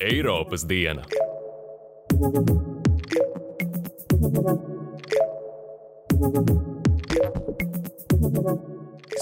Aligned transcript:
Eiropas 0.00 0.64
diena. 0.68 1.02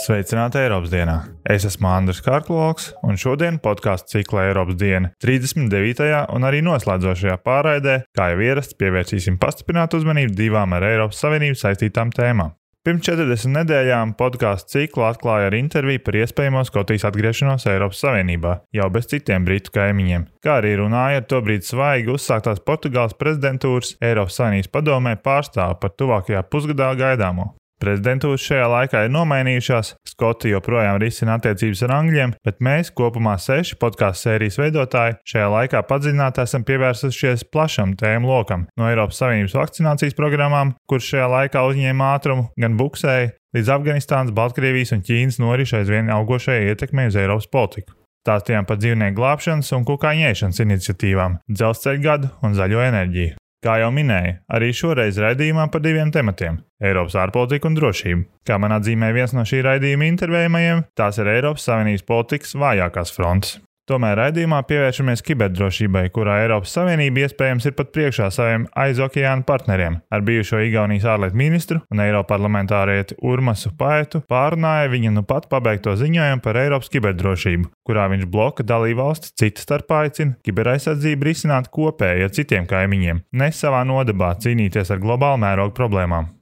Sveicināti 0.04 0.60
Eiropas 0.60 0.92
dienā! 0.92 1.14
Es 1.48 1.64
esmu 1.66 1.88
Andris 1.90 2.20
Kārkloks, 2.22 2.90
un 3.02 3.16
šodien 3.18 3.58
podkāstu 3.64 4.18
cikla 4.18 4.48
Eiropas 4.50 4.76
diena 4.78 5.10
39. 5.24 6.26
un 6.36 6.46
arī 6.46 6.60
noslēdzošajā 6.66 7.38
pārraidē, 7.42 8.02
kā 8.14 8.30
jau 8.30 8.44
ierasts, 8.46 8.76
pievērsīsim 8.78 9.40
pastiprinātu 9.42 10.02
uzmanību 10.02 10.36
divām 10.38 10.76
ar 10.76 10.86
Eiropas 10.92 11.24
Savienību 11.24 11.58
saistītām 11.58 12.14
tēmām. 12.14 12.54
Pirms 12.84 13.00
40 13.06 13.48
nedēļām 13.48 14.10
podkāstu 14.18 14.74
ciklu 14.74 15.06
atklāja 15.06 15.46
ar 15.48 15.54
interviju 15.56 16.02
par 16.04 16.18
iespējamo 16.18 16.66
Skotijas 16.68 17.06
atgriešanos 17.08 17.64
Eiropas 17.72 18.02
Savienībā, 18.04 18.52
jau 18.76 18.90
bez 18.92 19.08
citiem 19.08 19.46
britu 19.46 19.72
kaimiņiem, 19.72 20.26
kā 20.44 20.58
arī 20.60 20.74
runāja 20.82 21.22
ar 21.22 21.24
tobrīd 21.30 21.64
svaigi 21.64 22.12
uzsāktās 22.12 22.60
Portugāles 22.60 23.16
prezidentūras 23.16 23.94
Eiropas 24.04 24.36
Savienības 24.36 24.68
padomē 24.76 25.16
pārstāvu 25.16 25.80
par 25.80 25.96
tuvākajā 25.96 26.44
pusgadā 26.52 26.90
gaidāmo. 27.00 27.54
Prezidentūras 27.82 28.44
šajā 28.44 28.66
laikā 28.70 29.04
ir 29.04 29.12
nomainījušās, 29.14 29.94
Skoti 30.14 30.52
joprojām 30.52 31.00
risina 31.02 31.34
attiecības 31.38 31.82
ar 31.86 31.94
Angļiem, 31.96 32.34
bet 32.46 32.60
mēs, 32.62 32.92
kopumā 32.94 33.34
seši 33.42 33.74
podkāstu 33.82 34.28
sērijas 34.28 34.60
veidotāji, 34.60 35.16
šajā 35.26 35.48
laikā 35.50 35.82
padziļināti 35.88 36.44
esam 36.44 36.66
pievērsušies 36.68 37.42
plašam 37.50 37.96
tēmu 37.98 38.30
lokam, 38.30 38.68
no 38.78 38.86
Eiropas 38.86 39.18
Savienības 39.22 39.58
vakcinācijas 39.58 40.14
programmām, 40.18 40.76
kuras 40.86 41.10
šajā 41.10 41.26
laikā 41.34 41.66
uzņēma 41.72 42.12
ātrumu, 42.14 42.46
gan 42.62 42.78
buksēja, 42.78 43.34
līdz 43.58 43.74
Afganistānas, 43.74 44.34
Baltkrievijas 44.38 44.94
un 44.94 45.02
Ķīnas 45.04 45.42
norišu 45.42 45.80
aizvien 45.82 46.14
augošajai 46.14 46.70
ietekmei 46.70 47.10
uz 47.10 47.18
Eiropas 47.18 47.50
politiku. 47.50 47.98
Stāstījām 48.24 48.64
par 48.64 48.78
dzīvnieku 48.80 49.18
glābšanas 49.18 49.74
un 49.76 49.82
kukaiņu 49.84 50.30
ēšanas 50.30 50.62
iniciatīvām, 50.64 51.40
dzelzceļa 51.50 52.04
gadu 52.06 52.30
un 52.46 52.54
zaļo 52.56 52.86
enerģiju. 52.86 53.34
Kā 53.64 53.78
jau 53.80 53.88
minēju, 53.96 54.34
arī 54.52 54.66
šoreiz 54.76 55.16
raidījumā 55.24 55.70
par 55.72 55.80
diviem 55.80 56.10
tematiem- 56.12 56.58
Eiropas 56.84 57.14
ārpolitika 57.16 57.70
un 57.70 57.78
drošība. 57.78 58.26
Kā 58.44 58.58
man 58.60 58.76
atzīmēja 58.76 59.16
viens 59.16 59.32
no 59.32 59.40
šī 59.40 59.62
raidījuma 59.64 60.04
intervējumajiem, 60.12 60.84
tās 60.94 61.16
ir 61.18 61.30
Eiropas 61.32 61.64
Savienības 61.64 62.04
politikas 62.04 62.52
vājākās 62.52 63.14
frontes. 63.16 63.56
Tomēr 63.84 64.14
raidījumā 64.16 64.62
pievēršamies 64.64 65.20
kiberdrošībai, 65.26 66.06
kurā 66.14 66.38
Eiropas 66.40 66.72
Savienība 66.72 67.26
iespējams 67.26 67.66
ir 67.68 67.74
pat 67.76 67.90
priekšā 67.92 68.30
saviem 68.32 68.62
aizokeāna 68.80 69.44
partneriem. 69.44 69.98
Ar 70.08 70.22
bijušo 70.24 70.62
Igaunijas 70.64 71.04
ārlietu 71.12 71.36
ministru 71.36 71.82
un 71.92 72.00
Eiroparlamentārieti 72.00 73.18
Urmasu 73.20 73.74
Paetu 73.76 74.22
pārunāja 74.32 74.88
viņa 74.88 75.12
nu 75.18 75.24
pat 75.28 75.50
pabeigto 75.52 75.92
ziņojumu 76.00 76.40
par 76.46 76.56
Eiropas 76.62 76.88
kiberdrošību, 76.94 77.68
kurā 77.84 78.06
viņš 78.14 78.24
bloka 78.32 78.64
dalībvalstis 78.64 79.36
citas 79.36 79.66
starpā 79.68 80.06
aicina 80.06 80.38
kiberaizsardzību 80.48 81.28
risināt 81.28 81.68
kopēji 81.68 82.24
ar 82.24 82.32
citiem 82.32 82.70
kaimiņiem, 82.70 83.20
ne 83.36 83.50
savā 83.52 83.84
nodabā 83.84 84.32
cīnīties 84.40 84.96
ar 84.96 85.04
globālu 85.04 85.44
mērogu 85.44 85.76
problēmām. 85.76 86.32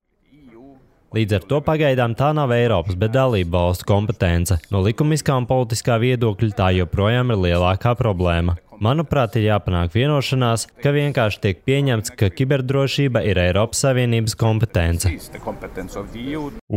Līdz 1.12 1.34
ar 1.36 1.42
to 1.44 1.58
pagaidām 1.60 2.14
tā 2.16 2.30
nav 2.32 2.54
Eiropas, 2.56 2.96
bet 2.96 3.12
dalību 3.12 3.52
valstu 3.52 3.84
kompetence. 3.90 4.56
No 4.72 4.80
likumiskā 4.80 5.36
un 5.36 5.44
politiskā 5.50 5.98
viedokļa 6.00 6.56
tā 6.56 6.70
joprojām 6.78 7.34
ir 7.34 7.42
lielākā 7.50 7.92
problēma. 7.98 8.56
Manuprāt, 8.82 9.36
ir 9.36 9.44
jāpanāk 9.50 9.92
vienošanās, 9.94 10.64
ka 10.82 10.90
vienkārši 10.96 11.40
tiek 11.44 11.60
pieņemts, 11.68 12.14
ka 12.18 12.32
kiberdrošība 12.32 13.22
ir 13.28 13.38
Eiropas 13.44 13.84
Savienības 13.84 14.34
kompetence. 14.40 15.12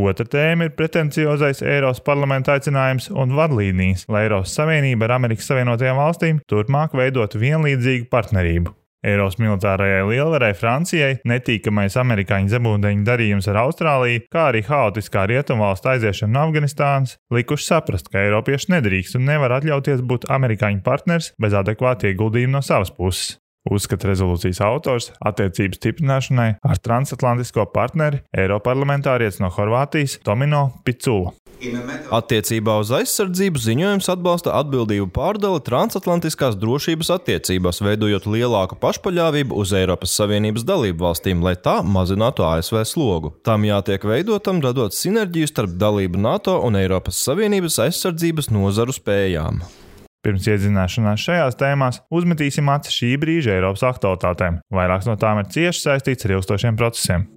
Otra 0.06 0.30
tēma 0.36 0.68
ir 0.68 0.76
pretenciozais 0.78 1.64
Eiropas 1.64 2.04
parlamenta 2.06 2.60
aicinājums 2.60 3.10
un 3.16 3.34
vadlīnijas, 3.40 4.06
lai 4.12 4.28
Eiropas 4.28 4.54
Savienība 4.60 5.08
ar 5.08 5.16
Amerikas 5.22 5.48
Savienotajām 5.50 6.04
valstīm 6.04 6.44
turpmāk 6.52 6.94
veidotu 7.00 7.42
vienlīdzīgu 7.42 8.12
partnerību. 8.12 8.82
Eiropas 9.06 9.38
militārajai 9.42 10.02
lielvarai 10.10 10.52
Francijai, 10.58 11.20
netīkamais 11.30 11.98
amerikāņu 12.02 12.54
zemūdeņu 12.56 13.06
darījums 13.06 13.50
ar 13.52 13.62
Austrāliju, 13.66 14.26
kā 14.34 14.50
arī 14.50 14.64
haotiskā 14.66 15.28
rietumvalstu 15.30 15.94
aiziešana 15.94 16.34
no 16.34 16.46
Afganistānas, 16.50 17.16
likuši 17.34 17.70
saprast, 17.70 18.10
ka 18.10 18.24
Eiropieši 18.26 18.74
nedrīkst 18.76 19.20
un 19.20 19.30
nevar 19.30 19.60
atļauties 19.60 20.04
būt 20.10 20.30
amerikāņu 20.34 20.82
partners 20.86 21.32
bez 21.42 21.58
adekvāta 21.58 22.10
ieguldījuma 22.10 22.58
no 22.58 22.66
savas 22.66 22.94
puses. 22.94 23.38
Uzskata 23.66 24.12
rezolūcijas 24.12 24.60
autors 24.62 25.08
attiecības 25.26 25.80
stiprināšanai 25.80 26.50
ar 26.62 26.82
transatlantisko 26.86 27.66
partneri 27.74 28.22
Eiroparlamentārietis 28.38 29.42
no 29.42 29.50
Horvātijas 29.54 30.20
Tomino 30.26 30.68
Picula. 30.86 31.34
Attiecībā 32.16 32.76
uz 32.82 32.92
aizsardzību 32.96 33.62
ziņojums 33.62 34.10
atbalsta 34.12 34.54
atbildību 34.60 35.08
pārdali 35.16 35.62
transatlantiskās 35.66 36.58
drošības 36.60 37.12
attiecībās, 37.16 37.82
veidojot 37.86 38.28
lielāku 38.30 38.78
pašpaļāvību 38.82 39.56
uz 39.62 39.74
Eiropas 39.78 40.16
Savienības 40.20 40.66
dalību 40.68 41.08
valstīm, 41.08 41.44
lai 41.46 41.56
tā 41.56 41.80
mazinātu 41.84 42.46
ASV 42.48 42.84
slogu. 42.90 43.34
Tam 43.46 43.66
jātiek 43.68 44.04
veidotam, 44.06 44.62
radot 44.66 44.96
sinerģiju 44.96 45.52
starp 45.52 45.80
dalību 45.82 46.22
NATO 46.22 46.60
un 46.66 46.78
Eiropas 46.80 47.24
Savienības 47.26 47.80
aizsardzības 47.88 48.52
nozaru 48.54 48.96
spējām. 48.96 49.64
Pirms 50.26 50.48
iedzināšanās 50.50 51.22
šajās 51.22 51.60
tēmās 51.60 52.00
uzmetīsim 52.10 52.72
acis 52.74 52.98
šī 52.98 53.12
brīža 53.22 53.60
Eiropas 53.60 53.86
aktualitātēm. 53.92 54.58
Vairākas 54.74 55.12
no 55.12 55.20
tām 55.22 55.44
ir 55.44 55.52
cieši 55.54 55.86
saistītas 55.86 56.26
ar 56.26 56.40
ilgstošiem 56.40 56.82
procesiem. 56.82 57.30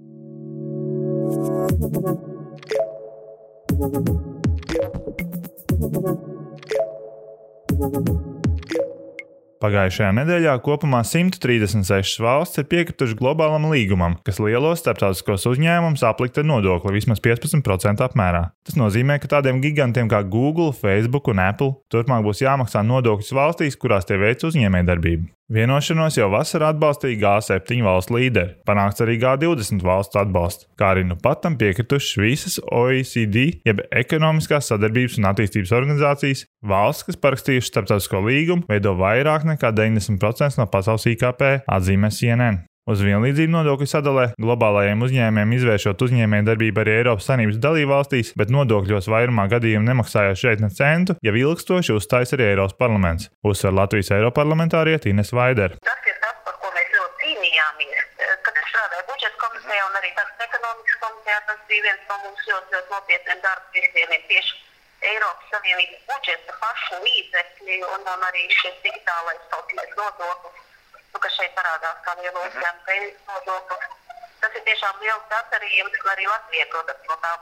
Pagājušajā 9.59 10.09
nedēļā 10.15 10.53
kopumā 10.63 11.01
136 11.03 12.21
valsts 12.23 12.61
ir 12.61 12.67
piekrituši 12.71 13.17
globālam 13.19 13.67
līgumam, 13.71 14.15
kas 14.23 14.39
lielos 14.39 14.79
starptautiskos 14.79 15.43
uzņēmumus 15.51 16.05
aplikt 16.07 16.39
ar 16.39 16.47
nodokli 16.47 16.95
vismaz 16.95 17.19
15% 17.23 18.05
apmērā. 18.07 18.45
Tas 18.63 18.79
nozīmē, 18.79 19.19
ka 19.19 19.33
tādiem 19.35 19.59
gigantiem 19.63 20.07
kā 20.11 20.23
Google, 20.23 20.71
Facebook 20.75 21.27
un 21.31 21.43
Apple 21.43 21.75
turpmāk 21.91 22.23
būs 22.25 22.45
jāmaksā 22.45 22.85
nodokļus 22.87 23.35
valstīs, 23.35 23.77
kurās 23.79 24.07
tie 24.07 24.17
veic 24.21 24.47
uzņēmējdarbību. 24.47 25.27
Vienošanos 25.49 26.13
jau 26.13 26.27
vasarā 26.29 26.67
atbalstīja 26.69 27.17
G7 27.23 27.79
valstu 27.81 28.13
līderi, 28.19 28.51
panākts 28.69 29.01
arī 29.01 29.15
G20 29.17 29.81
valstu 29.81 30.19
atbalsts, 30.21 30.67
kā 30.77 30.91
arī 30.93 31.07
nu 31.09 31.17
pat 31.17 31.41
tam 31.41 31.55
piekritušas 31.57 32.19
visas 32.21 32.59
OECD, 32.69 33.47
jeb 33.65 33.81
Ekonomiskās 33.89 34.69
sadarbības 34.69 35.17
un 35.17 35.25
attīstības 35.31 35.73
organizācijas. 35.73 36.45
Valsts, 36.69 37.09
kas 37.09 37.17
parakstījušas 37.25 37.73
starptautisko 37.73 38.21
līgumu, 38.29 38.69
veido 38.69 38.93
vairāk 39.01 39.49
nekā 39.49 39.73
90% 39.73 40.61
no 40.61 40.69
pasaules 40.69 41.09
IKP, 41.15 41.63
atzīmē 41.65 42.13
CNN. 42.13 42.68
Uz 42.89 43.03
vienlīdzību 43.05 43.53
nodokļu 43.53 43.85
sadalē 43.85 44.23
globālajiem 44.41 45.03
uzņēmējiem 45.05 45.51
izvēršot 45.59 45.99
uzņēmēju 46.07 46.45
darbību 46.47 46.81
arī 46.81 46.93
Eiropas 46.97 47.27
Savienības 47.29 47.59
dalībvalstīs, 47.61 48.31
bet 48.41 48.49
nodokļos 48.55 49.09
vairumā 49.13 49.45
gadījumu 49.51 49.85
nemaksājot 49.91 50.39
šeit 50.41 50.63
ne 50.63 50.71
centu, 50.73 51.13
jau 51.21 51.33
ilgstoši 51.37 51.93
uzstājas 51.93 52.33
arī 52.33 52.47
Eiropas 52.47 52.73
parlaments. 52.81 53.29
Uzsver 53.45 53.75
Latvijas 53.77 54.09
Eiroparlamentārieti 54.17 55.13
Ines 55.13 55.29
Vaider. 55.37 55.75
Tas 55.85 56.09
ir 56.09 56.17
tas, 56.23 56.39
par 56.47 56.57
ko 56.63 56.73
mēs 56.73 56.89
ļoti 56.95 57.21
cīnījāmies. 57.27 58.09
Kad 58.47 58.57
es 58.57 58.71
strādāju 58.71 59.05
budžeta 59.11 59.37
komisijā 59.43 59.85
un 59.85 60.01
arī 60.01 60.09
tas 60.17 60.45
ekonomikas 60.47 60.97
komisijā, 61.05 61.37
tas 61.51 61.61
bija 61.69 61.85
viens 61.91 62.09
no 62.09 62.17
mums 62.25 62.49
ļoti, 62.49 62.73
ļoti 62.73 62.95
nopietniem 62.95 63.45
darba 63.45 63.77
virzieniem 63.77 64.25
tieši 64.33 64.57
Eiropas 65.13 65.53
Savienības 65.53 66.01
budžeta 66.09 66.57
pašu 66.65 66.97
līdzekļi 67.05 67.77
un, 67.85 68.01
un 68.17 68.25
arī 68.33 68.49
šis 68.57 68.81
digitālais 68.81 69.45
saucamais 69.53 69.93
nodoklis 70.01 70.48
šeit 71.39 71.55
parādās 71.55 71.99
kā 72.05 72.15
liela 72.19 72.45
uzņēmuma 72.45 72.85
peļņas 72.87 73.19
nodoklis. 73.31 73.97
Tas 74.39 74.55
ir 74.55 74.63
tiešām 74.67 75.03
liels 75.03 75.35
un 75.87 76.09
arī 76.13 76.27
Latvija, 76.27 76.65
protams, 76.71 77.05
no 77.11 77.17
tā 77.23 77.33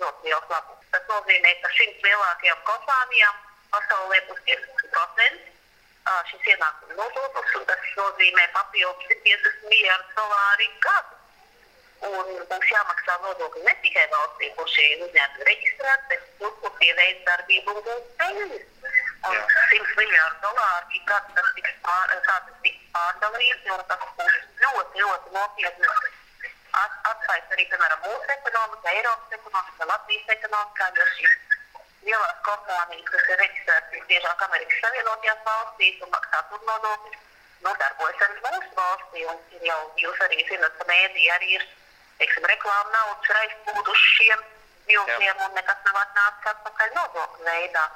ļoti 0.00 0.28
liels 0.28 0.48
labums. 0.52 0.86
Tas 0.94 1.04
nozīmē, 1.10 1.52
ka 1.62 1.74
šīm 1.78 1.92
lielākajām 2.06 2.64
kompānijām 2.70 3.44
pasaulē 3.74 4.22
būs 4.30 4.42
50% 4.48 5.52
šis 6.30 6.48
ienākuma 6.52 6.96
nodoklis, 7.00 7.54
un 7.58 7.64
tas 7.70 7.86
nozīmē 7.98 8.44
papildus 8.54 9.08
50 9.10 9.70
miljardus 9.70 10.18
dolāru 10.18 10.68
gadu. 10.86 11.14
Un 12.06 12.30
mums 12.50 12.70
jāmaksā 12.70 13.16
nodokļi 13.24 13.64
ne 13.66 13.74
tikai 13.82 14.04
valstī, 14.12 14.50
kur 14.58 14.68
šie 14.74 14.86
uzņēmumi 15.06 15.48
reģistrēti, 15.48 16.08
bet 16.12 16.26
tur, 16.40 16.52
kur 16.62 16.74
tie 16.80 16.92
veids 16.98 17.24
darbību 17.30 17.74
un 17.74 17.84
gūst 17.88 18.10
peļņas. 18.20 18.66
Un 19.26 19.38
100 19.50 19.94
miljārdu 19.98 20.42
dolāru 20.44 20.98
ik 20.98 21.06
gadu 21.10 21.38
tas 21.38 21.54
tiks, 21.56 21.78
pār, 21.86 22.12
pārdalīts, 22.96 23.72
un 23.76 23.84
tas 23.90 24.06
būs 24.18 24.38
ļoti, 24.64 25.04
ļoti 25.04 25.34
nopietni 25.36 25.92
atsaist 26.76 27.52
arī, 27.54 27.64
piemēram, 27.70 28.02
mūsu 28.04 28.32
ekonomikā, 28.34 28.92
Eiropas 28.98 29.36
ekonomikā, 29.38 29.86
Latvijas 29.90 30.32
ekonomikā, 30.36 30.88
jo 30.98 31.06
šīs 31.14 31.36
lielās 32.06 32.42
kompānijas, 32.46 33.08
kas 33.12 33.30
ir 33.32 33.40
reģistrētas 33.42 33.94
visbiežāk 33.94 34.44
Amerikas 34.46 34.82
Savienotajās 34.84 35.40
valstīs 35.46 36.02
un 36.06 36.12
maksā 36.12 36.42
tur 36.50 36.66
nodokļus, 36.68 37.22
nodarbojas 37.66 38.24
arī 38.26 38.36
mūsu 38.44 38.72
valstī. 38.80 39.24
Un 39.32 39.66
jau 39.70 39.80
jūs 40.04 40.22
arī 40.28 40.44
zinat, 40.50 40.76
ka 40.78 40.88
mēdī 40.90 41.30
arī 41.36 41.56
ir 41.58 41.66
teiksim, 42.20 42.48
reklāma 42.52 42.92
naudas 42.94 43.30
ir 43.30 43.40
aizplūduši 43.42 44.12
šiem 44.18 44.44
jūgļiem 44.94 45.46
un 45.46 45.56
nekas 45.58 45.80
nav 45.88 46.02
atnācis 46.04 46.52
atpakaļ 46.52 46.94
nodokļu 47.00 47.48
veidā. 47.48 47.86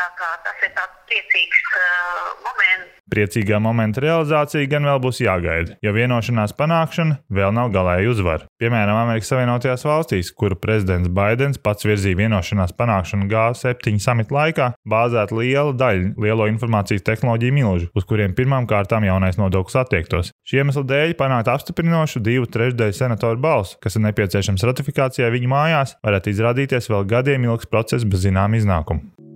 Tā 0.00 0.06
kā 0.16 0.28
tas 0.40 0.60
ir 0.64 0.70
tāds 0.72 0.94
priecīgs 1.10 1.64
uh, 1.76 2.28
moments. 2.40 2.92
Priecīgā 3.12 3.58
momenta 3.60 4.00
realizācija 4.00 4.68
gan 4.70 4.86
vēl 4.88 5.00
būs 5.04 5.18
jāgaida, 5.20 5.74
jo 5.84 5.92
vienošanās 5.92 6.54
panākšana 6.56 7.18
vēl 7.36 7.52
nav 7.52 7.68
galēji 7.74 8.08
uzvara. 8.08 8.46
Piemēram, 8.62 8.96
Amerikas 8.96 9.28
Savienotajās 9.28 9.84
valstīs, 9.84 10.30
kuru 10.32 10.56
prezidents 10.56 11.10
Baidens 11.12 11.60
pats 11.60 11.84
virzīja 11.84 12.16
vienošanās 12.22 12.72
panākšanu 12.80 13.28
G7 13.28 14.00
samita 14.00 14.36
laikā, 14.38 14.70
bāzēt 14.88 15.36
liela 15.36 15.76
daļa 15.76 16.14
lielo 16.24 16.48
informācijas 16.48 17.04
tehnoloģiju 17.04 17.58
milžu, 17.58 17.92
uz 17.92 18.08
kuriem 18.08 18.32
pirmām 18.38 18.70
kārtām 18.70 19.04
jaunais 19.04 19.36
nodoklis 19.42 19.76
attiektos. 19.82 20.32
Šī 20.48 20.62
iemesla 20.62 20.86
dēļ 20.94 21.16
panākt 21.20 21.52
apstiprinošu 21.52 22.24
divu 22.24 22.48
trešdaļu 22.48 22.96
senatoru 23.02 23.42
balsu, 23.42 23.76
kas 23.84 24.00
ir 24.00 24.06
nepieciešams 24.08 24.64
ratifikācijai 24.70 25.34
viņu 25.36 25.52
mājās, 25.52 25.98
varētu 26.06 26.32
izrādīties 26.32 26.88
vēl 26.88 27.10
gadiem 27.10 27.50
ilgs 27.50 27.68
process 27.68 28.08
bez 28.08 28.30
zinām 28.30 28.56
iznākumu. 28.56 29.29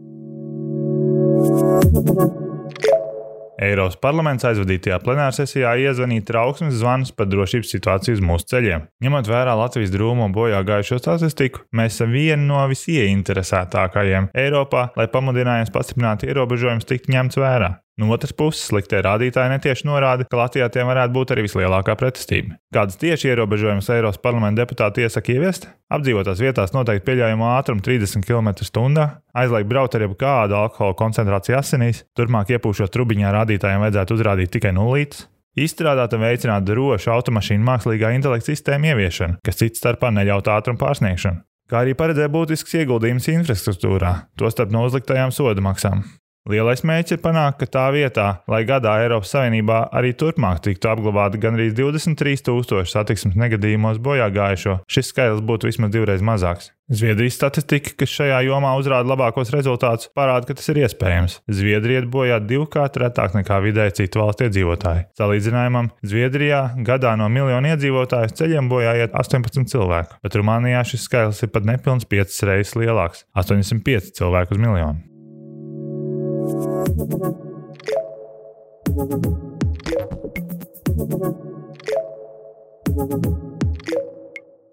Eiropas 3.64 3.96
parlaments 4.02 4.44
aizvadītajā 4.48 4.98
plenārsesijā 5.04 5.74
iezvanīja 5.84 6.26
trauksmes 6.28 6.74
zvanus 6.80 7.12
par 7.16 7.28
drošības 7.30 7.70
situāciju 7.76 8.18
uz 8.18 8.24
mūsu 8.24 8.48
ceļiem. 8.50 8.88
Ņemot 9.04 9.30
vērā 9.30 9.54
Latvijas 9.58 9.94
drūmo 9.94 10.26
bojā 10.34 10.60
gājušo 10.66 10.98
statistiku, 11.00 11.62
mēs 11.72 11.94
esam 11.96 12.12
vieni 12.14 12.48
no 12.48 12.64
visieinteresētākajiem 12.72 14.32
Eiropā, 14.34 14.88
lai 14.98 15.08
pamudinājums 15.12 15.72
pastiprināt 15.74 16.26
ierobežojumus 16.26 16.90
tiktu 16.90 17.14
ņemts 17.14 17.40
vērā. 17.40 17.70
No 17.94 18.08
otras 18.10 18.32
puses, 18.34 18.64
sliktie 18.66 18.98
rādītāji 19.06 19.52
netieši 19.52 19.86
norāda, 19.86 20.24
ka 20.26 20.38
Latvijā 20.40 20.66
tiem 20.74 20.88
varētu 20.90 21.14
būt 21.14 21.30
arī 21.30 21.44
vislielākā 21.46 21.94
pretestība. 22.00 22.56
Kādas 22.74 22.98
tieši 22.98 23.28
ierobežojumus 23.30 23.90
Eiropas 23.94 24.18
parlamenta 24.18 24.64
deputāti 24.64 25.04
iesaka 25.04 25.30
ieviest? 25.30 25.68
Apdzīvotās 25.94 26.42
vietās 26.42 26.74
noteikti 26.74 27.06
pieļaujamo 27.06 27.52
ātrumu 27.52 27.86
30 27.86 28.26
km/h, 28.26 29.06
aizliegt 29.38 29.70
braukt 29.70 29.94
ar 29.94 30.06
jebkādu 30.08 30.58
alkohola 30.58 30.98
koncentrāciju 30.98 31.60
asinīs, 31.60 32.02
turpmāk 32.18 32.50
iepūšot 32.56 32.90
trubiņā 32.96 33.30
rādītājiem 33.38 33.86
vajadzētu 33.86 34.18
uzrādīt 34.18 34.54
tikai 34.58 34.74
nulītes. 34.74 35.28
Izstrādāt 35.54 36.18
un 36.18 36.26
veicināt 36.26 36.66
drošu 36.66 37.14
automašīnu 37.14 37.62
mākslīgā 37.62 38.10
intelekta 38.16 38.50
sistēmu 38.50 38.90
ieviešanu, 38.90 39.38
kas 39.46 39.62
cits 39.62 39.78
starpā 39.78 40.10
neļaut 40.10 40.50
ātrumu 40.50 40.82
pārsniegšanu 40.82 41.44
kā 41.70 41.80
arī 41.80 41.94
paredzēja 41.96 42.28
būtisks 42.32 42.76
ieguldījums 42.82 43.30
infrastruktūrā, 43.32 44.10
tostarp 44.40 44.74
no 44.74 44.84
uzliktajām 44.84 45.32
soda 45.32 45.64
maksām. 45.64 46.04
Lielais 46.44 46.82
mērķis 46.84 47.14
ir 47.16 47.20
panākt, 47.24 47.56
ka 47.62 47.66
tā 47.72 47.82
vietā, 47.94 48.26
lai 48.52 48.66
gadā 48.68 48.98
Eiropas 49.00 49.30
Savienībā 49.32 49.78
arī 49.96 50.10
turpmāk 50.12 50.58
tiktu 50.66 50.90
apglabāti 50.90 51.38
gandrīz 51.40 51.72
23,000 51.78 52.84
satiksmes 52.90 53.38
negadījumos 53.40 53.96
bojā 54.04 54.26
gājušo, 54.34 54.74
šis 54.84 55.08
skaitlis 55.08 55.40
būtu 55.48 55.70
vismaz 55.70 55.94
divreiz 55.94 56.20
mazāks. 56.20 56.68
Zviedrijas 56.92 57.38
statistika, 57.38 57.94
kas 57.96 58.12
šajā 58.12 58.42
jomā 58.44 58.74
uzrāda 58.76 59.08
labākos 59.08 59.48
rezultātus, 59.54 60.10
parāda, 60.12 60.50
ka 60.50 60.58
tas 60.58 60.68
ir 60.68 60.82
iespējams. 60.82 61.38
Zviedrija 61.48 62.02
iet 62.02 62.10
bojā 62.12 62.36
divkārt 62.44 63.00
retāk 63.00 63.32
nekā 63.38 63.62
vidēji 63.64 63.96
citu 64.02 64.20
valstu 64.20 64.50
iedzīvotāji. 64.50 65.06
Salīdzinājumam, 65.16 65.88
Zviedrijā 66.04 66.60
gadā 66.84 67.14
no 67.16 67.30
miljonu 67.32 67.72
iedzīvotāju 67.72 68.36
ceļiem 68.36 68.68
bojā 68.68 68.98
iet 69.00 69.16
18 69.16 69.64
cilvēku, 69.72 70.20
bet 70.20 70.36
Rumānijā 70.36 70.84
šis 70.92 71.08
skaitlis 71.08 71.40
ir 71.48 71.54
pat 71.56 71.72
nepilns 71.72 72.04
5 72.04 72.44
reizes 72.50 72.76
lielāks- 72.76 73.24
805 73.40 74.12
cilvēku 74.20 74.58
uz 74.58 74.64
miljonu. 74.68 75.13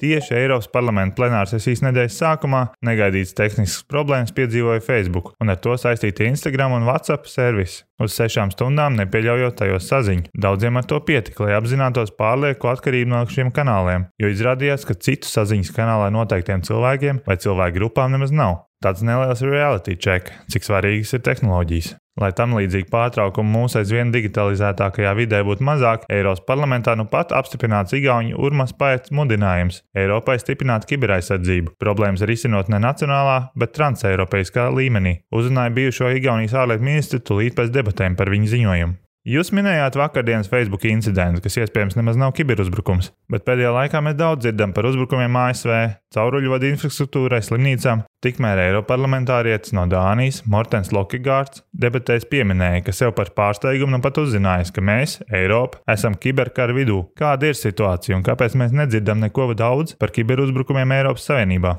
Tieši 0.01 0.33
Eiropas 0.33 0.65
parlamenta 0.73 1.19
plenārsesijas 1.19 1.83
nedēļas 1.85 2.15
sākumā 2.17 2.61
negaidītas 2.87 3.35
tehniskas 3.37 3.83
problēmas 3.85 4.33
piedzīvoja 4.33 4.81
Facebook 4.81 5.29
un 5.43 5.53
ar 5.53 5.59
to 5.61 5.75
saistīti 5.77 6.25
Instagram 6.25 6.73
un 6.79 6.87
WhatsApp 6.89 7.29
servisi. 7.29 7.83
Uz 8.01 8.15
sešām 8.17 8.49
stundām 8.55 8.97
nepieļaujot 8.97 9.59
tajos 9.61 9.91
saziņu. 9.91 10.31
Daudziem 10.33 10.81
ar 10.81 10.89
to 10.89 10.97
pietika, 11.05 11.45
lai 11.45 11.53
apzinātos 11.59 12.15
pārlieku 12.17 12.71
atkarību 12.73 13.13
no 13.13 13.21
šiem 13.29 13.53
kanāliem, 13.53 14.09
jo 14.17 14.33
izrādījās, 14.33 14.87
ka 14.89 14.97
citu 14.97 15.29
saziņas 15.29 15.71
kanālā 15.77 16.09
noteiktiem 16.17 16.65
cilvēkiem 16.65 17.21
vai 17.29 17.37
cilvēku 17.45 17.77
grupām 17.77 18.17
nemaz 18.17 18.33
nav. 18.33 18.63
Tāds 18.81 19.03
neliels 19.05 19.43
reality 19.45 19.93
check, 19.93 20.31
cik 20.49 20.65
svarīgas 20.65 21.13
ir 21.13 21.21
tehnoloģijas. 21.27 21.91
Lai 22.19 22.31
tam 22.35 22.55
līdzīgi 22.57 22.89
pārtraukumi 22.91 23.53
mūsu 23.53 23.77
aizvien 23.79 24.09
digitalizētākajā 24.11 25.11
vidē 25.19 25.43
būtu 25.45 25.63
mazāk, 25.63 26.07
Eiropas 26.11 26.41
parlamentā 26.47 26.95
nu 26.97 27.05
pat 27.11 27.29
apstiprināts 27.37 27.93
Igaunijas 27.95 28.41
urmas 28.41 28.73
pēc 28.75 29.11
mudinājums 29.15 29.83
Eiropai 29.93 30.39
stiprināt 30.41 30.89
kiberaizsardzību. 30.89 31.75
Problēmas 31.81 32.25
risinot 32.25 32.73
ne 32.73 32.81
nacionālā, 32.81 33.37
bet 33.55 33.77
transeiropeiskā 33.77 34.67
līmenī, 34.73 35.19
uzrunāja 35.29 35.77
bijušo 35.77 36.11
Igaunijas 36.17 36.57
ārlietu 36.65 36.89
ministru 36.89 37.21
tūlīt 37.21 37.61
pēc 37.61 37.71
debatēm 37.77 38.17
par 38.17 38.33
viņu 38.33 38.53
ziņojumu. 38.57 38.97
Jūs 39.21 39.51
minējāt 39.53 39.99
vakardienas 39.99 40.47
Facebook 40.49 40.81
incidentu, 40.89 41.43
kas 41.45 41.59
iespējams 41.61 41.93
nemaz 41.93 42.15
nav 42.17 42.31
kiberuzbrukums, 42.33 43.11
bet 43.29 43.43
pēdējā 43.45 43.69
laikā 43.75 43.99
mēs 44.01 44.15
daudz 44.17 44.41
dzirdam 44.41 44.71
par 44.73 44.87
uzbrukumiem 44.89 45.35
ASV, 45.43 45.75
cauruļvadu 46.15 46.65
infrastruktūrai, 46.71 47.43
slimnīcām. 47.45 48.01
Tikmēr 48.25 48.63
Eiroparlamentārietis 48.63 49.75
no 49.77 49.85
Dānijas, 49.91 50.41
Mortens 50.49 50.89
Lokigārds, 50.89 51.61
debatēs 51.69 52.25
pieminēja, 52.33 52.81
ka 52.87 52.97
sev 52.97 53.13
par 53.13 53.29
pārsteigumu 53.37 53.93
nu 53.93 54.01
pat 54.01 54.17
uzzinājis, 54.23 54.73
ka 54.73 54.81
mēs, 54.89 55.19
Eiropa, 55.29 55.83
esam 55.85 56.17
kiberkara 56.17 56.73
vidū. 56.73 57.03
Kāda 57.13 57.53
ir 57.53 57.61
situācija 57.61 58.17
un 58.17 58.25
kāpēc 58.25 58.57
mēs 58.57 58.73
nedzirdam 58.73 59.21
neko 59.21 59.51
daudz 59.53 59.99
par 60.01 60.17
kiberuzbrukumiem 60.17 60.97
Eiropas 60.97 61.29
Savienībā? 61.29 61.77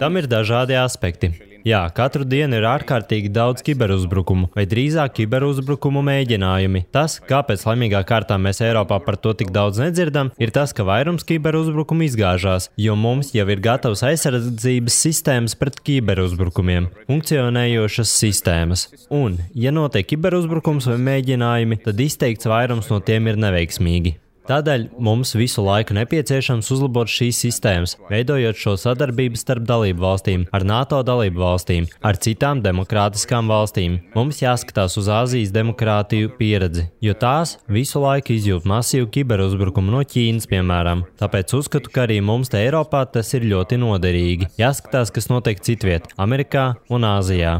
Tam 0.00 0.20
ir 0.20 0.30
dažādi 0.30 0.78
aspekti. 0.80 1.34
Jā, 1.64 1.78
katru 1.96 2.26
dienu 2.28 2.58
ir 2.58 2.66
ārkārtīgi 2.68 3.30
daudz 3.32 3.62
kiberuzbrukumu, 3.64 4.50
vai 4.52 4.66
drīzāk 4.68 5.14
kiberuzbrukumu 5.16 6.02
mēģinājumi. 6.04 6.82
Tas, 6.92 7.14
kāpēc 7.24 7.62
laimīgā 7.64 8.02
kārtā 8.04 8.36
mēs 8.36 8.60
Eiropā 8.66 8.98
par 9.00 9.16
to 9.16 9.32
tik 9.32 9.48
daudz 9.54 9.80
nedzirdam, 9.80 10.28
ir 10.36 10.52
tas, 10.52 10.74
ka 10.76 10.84
vairums 10.84 11.24
kiberuzbrukumu 11.24 12.04
izgāžās, 12.04 12.68
jo 12.76 12.96
mums 13.00 13.32
jau 13.32 13.46
ir 13.48 13.62
gatavas 13.64 14.04
aizsardzības 14.10 14.98
sistēmas 15.06 15.56
pret 15.56 15.80
kiberuzbrukumiem, 15.88 16.90
funkcionējošas 17.08 18.12
sistēmas. 18.12 18.90
Un, 19.08 19.38
ja 19.56 19.72
notiek 19.72 20.10
kiberuzbrukums 20.12 20.90
vai 20.92 20.98
mēģinājumi, 21.08 21.80
tad 21.88 22.04
izteikts 22.04 22.52
vairums 22.52 22.92
no 22.92 23.00
tiem 23.00 23.32
ir 23.32 23.40
neveiksmīgi. 23.40 24.18
Tādēļ 24.44 24.82
mums 25.00 25.32
visu 25.38 25.62
laiku 25.64 25.94
nepieciešams 25.96 26.68
uzlabot 26.74 27.08
šīs 27.08 27.38
sistēmas, 27.46 27.94
veidojot 28.10 28.58
šo 28.60 28.74
sadarbību 28.80 29.40
starp 29.40 29.64
dalību 29.68 30.04
valstīm, 30.04 30.44
ar 30.52 30.66
NATO 30.68 30.98
dalību 31.06 31.40
valstīm, 31.40 31.88
ar 32.04 32.18
citām 32.20 32.60
demokrātiskām 32.64 33.48
valstīm. 33.48 33.96
Mums 34.12 34.42
jāskatās 34.42 34.98
uz 35.00 35.08
Āzijas 35.08 35.54
demokrātiju 35.54 36.34
pieredzi, 36.36 36.90
jo 37.00 37.16
tās 37.16 37.56
visu 37.72 38.04
laiku 38.04 38.36
izjūt 38.36 38.68
masīvu 38.68 39.08
kiberuzbrukumu 39.16 39.96
no 39.96 40.04
Ķīnas, 40.04 40.50
piemēram. 40.52 41.06
Tāpēc 41.20 41.56
uzskatu, 41.56 41.92
ka 41.94 42.04
arī 42.04 42.20
mums 42.20 42.52
te 42.52 42.60
Eiropā 42.60 43.06
tas 43.16 43.32
ir 43.38 43.48
ļoti 43.48 43.80
noderīgi. 43.80 44.52
Jāskatās, 44.60 45.14
kas 45.14 45.32
notiek 45.32 45.64
citviet, 45.64 46.12
Amerikā 46.20 46.74
un 46.92 47.08
Āzijā. 47.08 47.58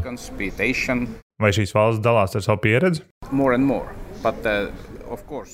Vai 1.35 1.49
šīs 1.51 1.73
valsts 1.75 1.99
dalās 1.99 2.37
ar 2.37 2.43
savu 2.45 2.61
pieredzi? 2.63 3.01
More 3.31 3.57
more. 3.57 3.91
But, 4.23 4.45
uh, 4.47 4.69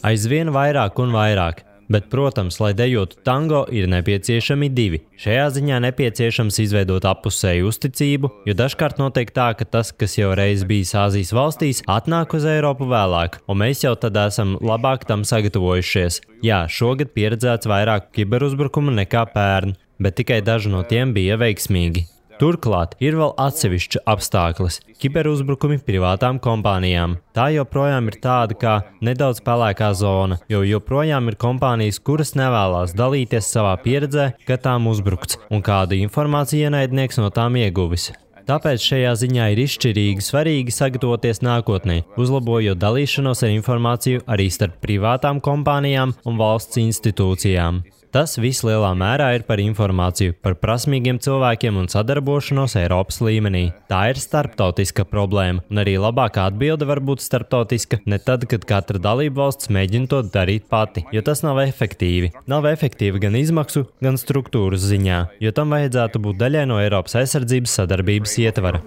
Aizvien 0.08 0.54
vairāk 0.54 1.00
un 1.04 1.14
vairāk. 1.16 1.66
Bet, 1.92 2.06
protams, 2.08 2.56
lai 2.64 2.72
dejotu 2.72 3.18
tango, 3.26 3.66
ir 3.68 3.90
nepieciešami 3.92 4.70
divi. 4.72 5.02
Šajā 5.20 5.48
ziņā 5.58 5.80
nepieciešams 5.84 6.60
izveidot 6.64 7.04
apusēju 7.10 7.68
uzticību, 7.68 8.30
jo 8.48 8.56
dažkārt 8.56 9.02
notiek 9.02 9.34
tā, 9.36 9.50
ka 9.60 9.68
tas, 9.68 9.92
kas 9.92 10.16
jau 10.16 10.30
reiz 10.38 10.64
bijis 10.68 10.94
Āzijas 10.96 11.34
valstīs, 11.36 11.84
atnāk 11.92 12.38
uz 12.38 12.48
Eiropu 12.48 12.88
vēlāk, 12.88 13.42
un 13.52 13.60
mēs 13.64 13.84
jau 13.84 13.98
tad 14.00 14.16
esam 14.24 14.56
labāk 14.64 15.04
tam 15.10 15.28
sagatavojušies. 15.28 16.22
Jā, 16.48 16.64
šogad 16.72 17.12
pieredzēts 17.18 17.68
vairāk 17.68 18.14
kiberuzbrukumu 18.16 18.96
nekā 19.02 19.28
pērn, 19.36 19.76
bet 20.00 20.16
tikai 20.22 20.40
daži 20.48 20.72
no 20.72 20.86
tiem 20.88 21.12
bija 21.18 21.36
veiksmīgi. 21.44 22.08
Turklāt 22.42 22.96
ir 22.98 23.14
vēl 23.20 23.36
atsevišķa 23.38 24.00
apstākļus- 24.10 24.80
kiberuzbrukumi 25.02 25.76
privātām 25.86 26.40
kompānijām. 26.42 27.20
Tā 27.38 27.52
joprojām 27.54 28.08
ir 28.10 28.18
tāda 28.24 28.58
kā 28.58 28.74
nedaudz 29.00 29.44
pelēkā 29.46 29.94
zona, 29.94 30.40
jo 30.50 30.64
joprojām 30.66 31.28
ir 31.30 31.36
kompānijas, 31.36 32.02
kuras 32.02 32.34
nevēlas 32.34 32.96
dalīties 32.98 33.46
savā 33.46 33.78
pieredzē, 33.84 34.34
ka 34.48 34.58
tām 34.58 34.90
uzbrukts 34.90 35.38
un 35.52 35.62
kādu 35.62 35.94
informāciju 36.02 36.66
ienaidnieks 36.66 37.22
no 37.22 37.30
tām 37.30 37.62
ieguvis. 37.62 38.10
Tāpēc 38.50 38.82
šajā 38.90 39.14
ziņā 39.22 39.52
ir 39.54 39.62
izšķirīgi 39.68 40.26
svarīgi 40.26 40.74
sagatavoties 40.74 41.46
nākotnē, 41.46 42.02
uzlabojot 42.18 42.82
dalīšanos 42.82 43.44
ar 43.46 43.54
informāciju 43.54 44.26
arī 44.26 44.50
starp 44.50 44.82
privātām 44.82 45.40
kompānijām 45.40 46.16
un 46.26 46.42
valsts 46.42 46.82
institūcijām. 46.82 47.84
Tas 48.12 48.34
viss 48.44 48.66
lielā 48.68 48.90
mērā 49.00 49.30
ir 49.38 49.46
par 49.48 49.62
informāciju, 49.64 50.34
par 50.44 50.58
prasmīgiem 50.60 51.16
cilvēkiem 51.24 51.78
un 51.80 51.86
sadarbošanos 51.92 52.74
Eiropas 52.82 53.22
līmenī. 53.24 53.62
Tā 53.88 54.02
ir 54.12 54.20
starptautiska 54.20 55.06
problēma, 55.08 55.64
un 55.72 55.80
arī 55.80 55.94
labākā 55.96 56.50
atbilde 56.52 56.84
var 56.90 57.00
būt 57.08 57.24
starptautiska 57.24 58.02
ne 58.12 58.20
tad, 58.20 58.44
kad 58.52 58.68
katra 58.68 59.00
dalība 59.00 59.46
valsts 59.46 59.72
mēģina 59.72 60.12
to 60.12 60.20
darīt 60.28 60.68
pati, 60.68 61.06
jo 61.16 61.24
tas 61.24 61.40
nav 61.48 61.62
efektīvi. 61.64 62.34
Nav 62.52 62.68
efektīvi 62.74 63.24
gan 63.24 63.38
izmaksu, 63.40 63.86
gan 64.04 64.20
struktūras 64.20 64.84
ziņā, 64.92 65.22
jo 65.40 65.56
tam 65.56 65.72
vajadzētu 65.72 66.20
būt 66.28 66.42
daļai 66.44 66.66
no 66.68 66.82
Eiropas 66.84 67.16
aizsardzības 67.22 67.80
sadarbības 67.80 68.36
ietvara. 68.44 68.84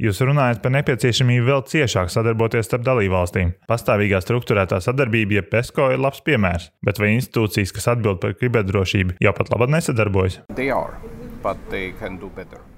Jūs 0.00 0.22
runājat 0.24 0.62
par 0.64 0.72
nepieciešamību 0.72 1.44
vēl 1.50 1.64
ciešāk 1.68 2.08
sadarboties 2.10 2.64
starp 2.66 2.86
dalībvalstīm. 2.86 3.52
Pastāvīgā 3.68 4.22
struktūrētā 4.24 4.80
sadarbība, 4.80 5.40
jeb 5.40 5.50
PESCO, 5.52 5.90
ir 5.92 6.00
labs 6.00 6.24
piemērs, 6.24 6.70
bet 6.86 7.00
vai 7.02 7.12
institūcijas, 7.18 7.74
kas 7.76 7.90
atbild 7.92 8.22
par 8.24 8.32
kiberdrošību, 8.40 9.20
jau 9.22 9.34
pat 9.36 9.52
labi 9.52 9.68
nesadarbojas? 9.76 10.40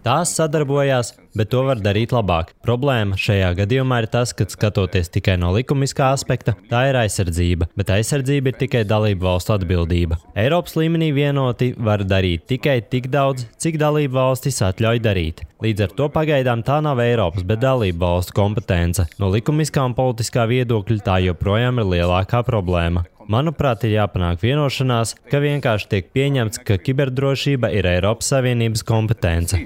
Tās 0.05 0.35
sadarbojās, 0.37 1.15
bet 1.33 1.49
to 1.53 1.63
var 1.65 1.79
darīt 1.81 2.13
labāk. 2.13 2.51
Problēma 2.67 3.17
šajā 3.17 3.55
gadījumā 3.63 4.03
ir 4.03 4.09
tas, 4.13 4.35
ka 4.37 4.45
skatoties 4.53 5.09
tikai 5.15 5.39
no 5.41 5.49
likumiskā 5.55 6.11
aspekta, 6.13 6.53
tā 6.69 6.83
ir 6.91 6.99
aizsardzība, 7.01 7.71
bet 7.79 7.93
aizsardzība 7.95 8.53
ir 8.53 8.59
tikai 8.61 8.83
dalību 8.89 9.25
valstu 9.25 9.55
atbildība. 9.57 10.19
Eiropas 10.37 10.77
līmenī 10.77 11.09
vienoti 11.17 11.71
var 11.79 12.05
darīt 12.05 12.45
tikai 12.53 12.83
tik 12.93 13.09
daudz, 13.15 13.47
cik 13.57 13.81
dalību 13.81 14.19
valstis 14.19 14.61
atļauj 14.69 15.01
darīt. 15.07 15.45
Līdz 15.65 15.87
ar 15.87 15.97
to 15.97 16.11
pagaidām 16.13 16.61
tā 16.67 16.83
nav 16.85 17.01
Eiropas, 17.01 17.47
bet 17.49 17.63
dalību 17.63 18.03
valstu 18.05 18.37
kompetence. 18.37 19.09
No 19.17 19.33
likumiskā 19.33 19.87
un 19.89 19.97
politiskā 19.97 20.45
viedokļa 20.51 21.01
tā 21.07 21.17
joprojām 21.25 21.81
ir 21.81 21.89
lielākā 21.95 22.45
problēma. 22.45 23.07
Manuprāt, 23.31 23.85
ir 23.87 23.95
jāpanāk 23.97 24.43
vienošanās, 24.43 25.15
ka 25.31 25.41
vienkārši 25.43 25.91
tiek 25.91 26.11
pieņemts, 26.15 26.61
ka 26.67 26.77
kiberdrošība 26.81 27.71
ir 27.75 27.89
Eiropas 27.89 28.31
Savienības 28.35 28.85
kompetence. 28.87 29.61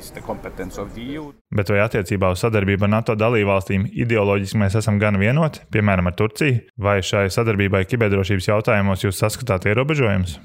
Bet 1.58 1.72
vai 1.72 1.80
attiecībā 1.84 2.32
uz 2.34 2.44
sadarbību 2.44 2.88
ar 2.88 2.92
NATO 2.98 3.16
dalībvalstīm 3.18 3.88
ideoloģiski 3.92 4.62
mēs 4.62 4.78
esam 4.82 5.00
gan 5.02 5.18
vienoti, 5.20 5.64
piemēram, 5.74 6.10
ar 6.10 6.18
Turciju, 6.18 6.60
vai 6.78 6.98
šai 7.04 7.28
sadarbībai 7.34 7.84
kiberdrošības 7.88 8.52
jautājumos 8.52 9.06
jūs 9.06 9.22
saskatāt 9.24 9.70
ierobežojumus? 9.70 10.38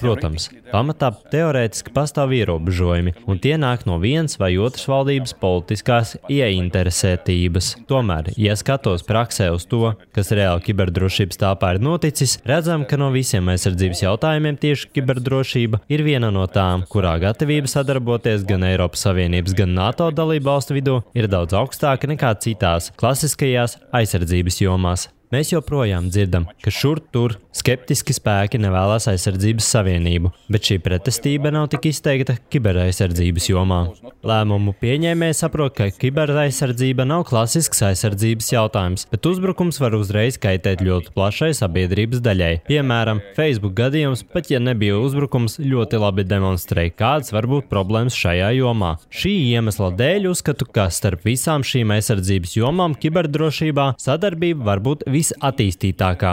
Protams, 0.00 0.48
pamatā 0.70 1.10
teorētiski 1.32 1.92
pastāv 1.94 2.32
ierobežojumi, 2.36 3.12
un 3.28 3.40
tie 3.42 3.56
nāk 3.60 3.84
no 3.88 3.98
vienas 4.02 4.38
vai 4.40 4.54
otras 4.60 4.86
valdības 4.88 5.34
politiskās 5.40 6.14
ieinteresētības. 6.32 7.72
Tomēr, 7.90 8.32
ja 8.40 8.56
skatos 8.58 9.04
praksē 9.06 9.50
uz 9.54 9.66
to, 9.70 9.92
kas 10.16 10.32
reāli 10.36 10.64
kiberdrošības 10.70 11.40
tāpā 11.44 11.74
ir 11.76 11.82
noticis, 11.84 12.38
redzam, 12.48 12.86
ka 12.88 12.98
no 13.00 13.10
visiem 13.14 13.52
aizsardzības 13.52 14.04
jautājumiem 14.06 14.58
tieši 14.64 14.90
kiberdrošība 14.96 15.84
ir 15.92 16.04
viena 16.06 16.32
no 16.34 16.46
tām, 16.50 16.86
kurā 16.90 17.18
gatavība 17.22 17.70
sadarboties 17.70 18.48
gan 18.48 18.64
Eiropas 18.70 19.04
Savienības, 19.06 19.56
gan 19.58 19.76
NATO 19.76 20.10
dalību 20.14 20.48
valstu 20.50 20.80
vidū 20.80 21.00
ir 21.14 21.30
daudz 21.30 21.56
augstāka 21.60 22.10
nekā 22.10 22.34
citās 22.40 22.92
klasiskajās 23.00 23.78
aizsardzības 23.96 24.62
jomās. 24.64 25.10
Mēs 25.30 25.52
joprojām 25.52 26.08
dzirdam, 26.10 26.48
ka 26.58 26.72
šur 26.74 26.98
tur 27.14 27.36
skeptiski 27.54 28.10
spēki 28.16 28.58
nevēlas 28.58 29.04
aizsardzības 29.12 29.66
savienību, 29.76 30.32
bet 30.50 30.66
šī 30.66 30.80
pretestība 30.82 31.52
nav 31.54 31.68
tik 31.70 31.84
izteikta 31.86 32.34
kiberaizsardzības 32.50 33.46
jomā. 33.46 33.78
Lēmumu 34.26 34.74
pieņēmēji 34.80 35.36
saprot, 35.38 35.76
ka 35.78 35.86
kiberaizsardzība 35.94 37.06
nav 37.06 37.22
klasisks 37.28 37.78
aizsardzības 37.86 38.50
jautājums, 38.50 39.06
bet 39.12 39.28
uzbrukums 39.30 39.78
var 39.78 39.94
uzreiz 40.00 40.34
kaitēt 40.42 40.82
ļoti 40.82 41.14
plašai 41.14 41.52
sabiedrības 41.60 42.24
daļai. 42.26 42.50
Piemēram, 42.66 43.22
Facebook 43.38 43.78
gadījums, 43.78 44.24
pat 44.34 44.50
ja 44.50 44.58
nebija 44.58 44.98
uzbrukums, 44.98 45.60
ļoti 45.62 46.02
labi 46.02 46.26
demonstrēja, 46.26 46.96
kādas 47.04 47.30
var 47.30 47.46
būt 47.50 47.70
problēmas 47.70 48.18
šajā 48.18 48.50
jomā. 48.58 48.96
Šī 49.14 49.36
iemesla 49.54 49.92
dēļ 49.94 50.28
uzskatu, 50.34 50.66
ka 50.74 50.90
starp 50.90 51.22
visām 51.30 51.62
šīm 51.62 51.94
aizsardzības 52.00 52.58
jomām 52.58 52.98
kiberdrošībā 52.98 53.92
sadarbība 54.02 54.72
var 54.72 54.82
būt 54.82 55.06
visā 55.06 55.19
visattīstītākā. 55.20 56.32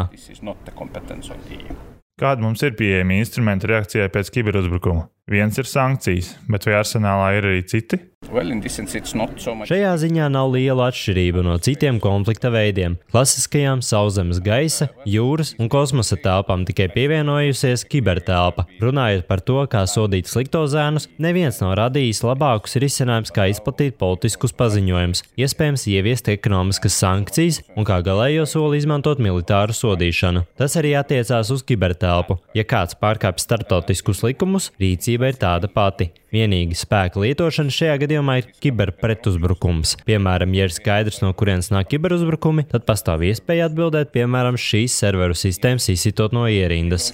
Kādi 2.18 2.42
mums 2.42 2.64
ir 2.66 2.74
pieejami 2.80 3.22
instrumenti 3.22 3.70
reakcijai 3.70 4.10
pēc 4.14 4.34
kiberuzbrukuma? 4.34 5.06
Viens 5.28 5.58
ir 5.60 5.68
sankcijas, 5.68 6.30
bet 6.48 6.64
vai 6.64 6.78
arsenālā 6.80 7.34
ir 7.36 7.50
arī 7.50 7.64
citi? 7.68 8.00
Šajā 8.28 9.92
ziņā 10.02 10.26
nav 10.34 10.50
liela 10.52 10.88
atšķirība 10.90 11.44
no 11.46 11.54
citiem 11.64 12.00
konflikta 12.04 12.50
veidiem. 12.52 12.98
Klasiskajām 13.14 13.84
sauszemes 13.86 14.40
gaisa, 14.44 14.90
jūras 15.08 15.54
un 15.62 15.70
kosmosa 15.72 16.18
telpām 16.20 16.66
tikai 16.68 16.90
pievienojusies 16.92 17.86
kibertelpa. 17.88 18.66
Runājot 18.84 19.28
par 19.30 19.44
to, 19.48 19.60
kā 19.72 19.84
sodīt 19.88 20.28
slikto 20.28 20.64
zēnus, 20.68 21.08
neviens 21.24 21.62
nav 21.62 21.78
radījis 21.80 22.24
labākus 22.26 22.76
risinājumus, 22.84 23.32
kā 23.36 23.48
izplatīt 23.54 24.00
politiskus 24.02 24.56
paziņojumus, 24.58 25.24
iespējams 25.40 25.88
ieviest 25.94 26.32
ekonomiskas 26.34 27.00
sankcijas 27.00 27.62
un 27.78 27.88
kā 27.88 28.02
galējo 28.04 28.48
soli 28.50 28.82
izmantot 28.82 29.24
militāru 29.24 29.78
sodīšanu. 29.78 30.44
Tas 30.60 30.76
arī 30.82 30.96
attiecās 31.00 31.54
uz 31.54 31.64
kibertelpu. 31.64 32.42
Ja 32.58 32.68
kāds 32.68 32.98
pārkāpj 33.00 33.46
starptautiskus 33.46 34.26
likumus, 34.26 34.72
rīcība 34.82 35.17
ir 35.26 35.40
tāda 35.42 35.70
pati. 35.74 36.12
Vienīgi 36.30 36.78
spēka 36.78 37.24
lietošana 37.24 37.74
šajā 37.74 37.96
gadījumā 38.04 38.36
ir 38.42 38.50
kiberpretuzbrukums. 38.62 39.96
Piemēram, 40.06 40.54
ja 40.54 40.68
ir 40.70 40.76
skaidrs, 40.76 41.24
no 41.24 41.34
kurienes 41.34 41.72
nāk 41.74 41.90
kiberuzbrukumi, 41.96 42.68
tad 42.70 42.86
pastāv 42.86 43.26
iespēja 43.26 43.72
atbildēt, 43.72 44.14
piemēram, 44.14 44.60
šīs 44.62 45.00
serveru 45.02 45.34
sistēmas 45.38 45.90
izsitot 45.94 46.36
no 46.38 46.46
ierindas. 46.46 47.10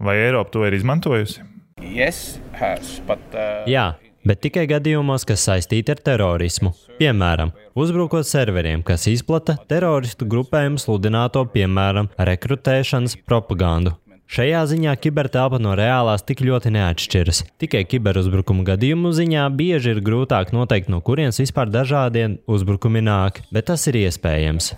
Vai 0.00 0.16
Eiropa 0.16 0.54
to 0.54 0.64
ir 0.64 0.78
izmantojusi? 0.78 1.42
Yes, 1.84 2.38
has, 2.56 3.00
but, 3.08 3.20
uh... 3.34 3.66
Jā, 3.68 3.94
bet 4.24 4.42
tikai 4.44 4.66
gadījumos, 4.70 5.24
kas 5.28 5.44
saistīti 5.48 5.92
ar 5.92 6.00
terorismu. 6.04 6.72
Piemēram, 7.00 7.52
uzbrukot 7.78 8.28
serveriem, 8.28 8.84
kas 8.86 9.06
izplata 9.08 9.56
teroristu 9.70 10.28
grupējumu 10.28 10.80
sludināto, 10.80 11.46
piemēram, 11.54 12.10
rekrutēšanas 12.30 13.16
propagandu. 13.28 13.96
Šajā 14.30 14.60
ziņā 14.70 14.92
kibertelpa 15.02 15.58
no 15.58 15.72
reālās 15.74 16.22
tik 16.22 16.44
ļoti 16.46 16.70
neatšķiras. 16.76 17.40
Tikai 17.58 17.80
kiberuzbrukumu 17.90 18.62
gadījumu 18.68 19.10
ziņā 19.16 19.48
bieži 19.58 19.96
ir 19.96 20.02
grūtāk 20.06 20.52
noteikt, 20.54 20.86
no 20.86 21.00
kurienes 21.02 21.42
vispār 21.42 21.66
dažādie 21.66 22.28
uzbrukumi 22.46 23.02
nāk, 23.02 23.42
bet 23.50 23.66
tas 23.72 23.88
ir 23.90 23.98
iespējams. 24.04 24.70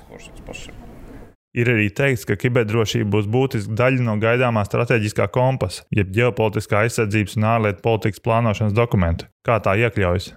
Ir 1.53 1.69
arī 1.69 1.91
teikts, 1.93 2.25
ka 2.25 2.39
kiberdrošība 2.41 3.13
būs 3.13 3.29
būtiska 3.29 3.77
daļa 3.77 4.07
no 4.07 4.17
gaidāmā 4.23 4.65
strateģiskā 4.65 5.29
kompasa, 5.35 5.85
jeb 5.93 6.17
ģeopolitiskā 6.17 6.87
aizsardzības 6.87 7.37
un 7.37 7.51
ārlietu 7.53 7.85
politikas 7.85 8.25
plānošanas 8.25 8.73
dokumenta. 8.73 9.29
Kā 9.45 9.61
tā 9.61 9.77
iekļaujas? 9.85 10.33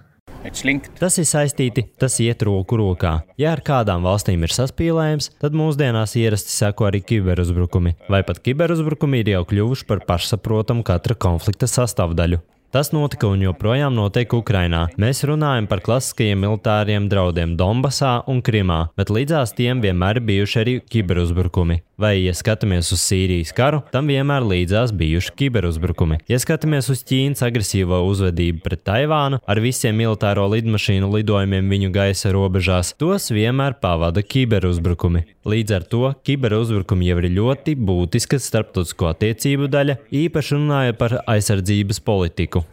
Tas 1.00 1.18
ir 1.18 1.26
saistīti, 1.28 1.86
tas 2.00 2.18
iet 2.22 2.44
roku 2.46 2.78
rokā. 2.80 3.14
Ja 3.40 3.54
ar 3.56 3.62
kādām 3.66 4.06
valstīm 4.06 4.46
ir 4.46 4.54
saspīlējums, 4.54 5.32
tad 5.42 5.56
mūsdienās 5.58 6.16
ierasti 6.20 6.54
seko 6.54 6.90
arī 6.90 7.02
kiberuzbrukumi, 7.06 7.96
vai 8.12 8.22
pat 8.26 8.42
kiberuzbrukumi 8.44 9.22
ir 9.24 9.32
jau 9.36 9.46
kļuvuši 9.52 9.88
par 9.88 10.04
pašsaprotamu 10.08 10.86
katra 10.86 11.18
konflikta 11.18 11.70
sastāvdaļu. 11.70 12.42
Tas 12.76 12.90
notika 12.92 13.28
un 13.30 13.40
joprojām 13.40 13.94
notiek 13.94 14.32
Ukrainā. 14.36 14.82
Mēs 15.00 15.22
runājam 15.24 15.68
par 15.70 15.80
klasiskajiem 15.86 16.42
militāriem 16.42 17.06
draudiem 17.08 17.54
Donbasā 17.56 18.18
un 18.28 18.42
Krimā, 18.44 18.80
bet 18.98 19.12
līdzās 19.14 19.54
tiem 19.56 19.80
vienmēr 19.80 20.20
bijuši 20.20 20.58
arī 20.60 20.74
kiberuzbrukumi. 20.84 21.78
Vai, 21.96 22.18
ja 22.20 22.32
skatāmies 22.36 22.90
uz 22.92 23.00
Sīrijas 23.00 23.54
karu, 23.56 23.78
tam 23.88 24.10
vienmēr 24.12 24.44
līdzās 24.44 24.90
bijuši 24.92 25.32
kiberuzbrukumi. 25.40 26.18
Ja 26.28 26.36
skatāmies 26.42 26.90
uz 26.92 27.00
Ķīnas 27.08 27.40
agresīvo 27.46 28.02
uzvedību 28.04 28.60
pret 28.66 28.82
Taivānu 28.84 29.38
ar 29.40 29.60
visiem 29.64 29.96
militāro 29.96 30.44
lidmašīnu 30.52 31.08
lidojumiem 31.14 31.72
viņu 31.72 31.88
gaisa 31.94 32.34
robežās, 32.36 32.92
tos 33.00 33.30
vienmēr 33.32 33.78
pavada 33.80 34.20
kiberuzbrukumi. 34.20 35.24
Līdz 35.48 35.76
ar 35.78 35.88
to 35.88 36.12
kiberuzbrukumi 36.28 37.08
jau 37.08 37.16
ir 37.22 37.30
ļoti 37.38 37.78
būtiska 37.80 38.42
starptautisko 38.44 39.08
attiecību 39.14 39.72
daļa, 39.72 39.96
īpaši 40.20 40.58
runājot 40.58 41.00
par 41.00 41.16
aizsardzības 41.24 42.04
politiku. 42.04 42.66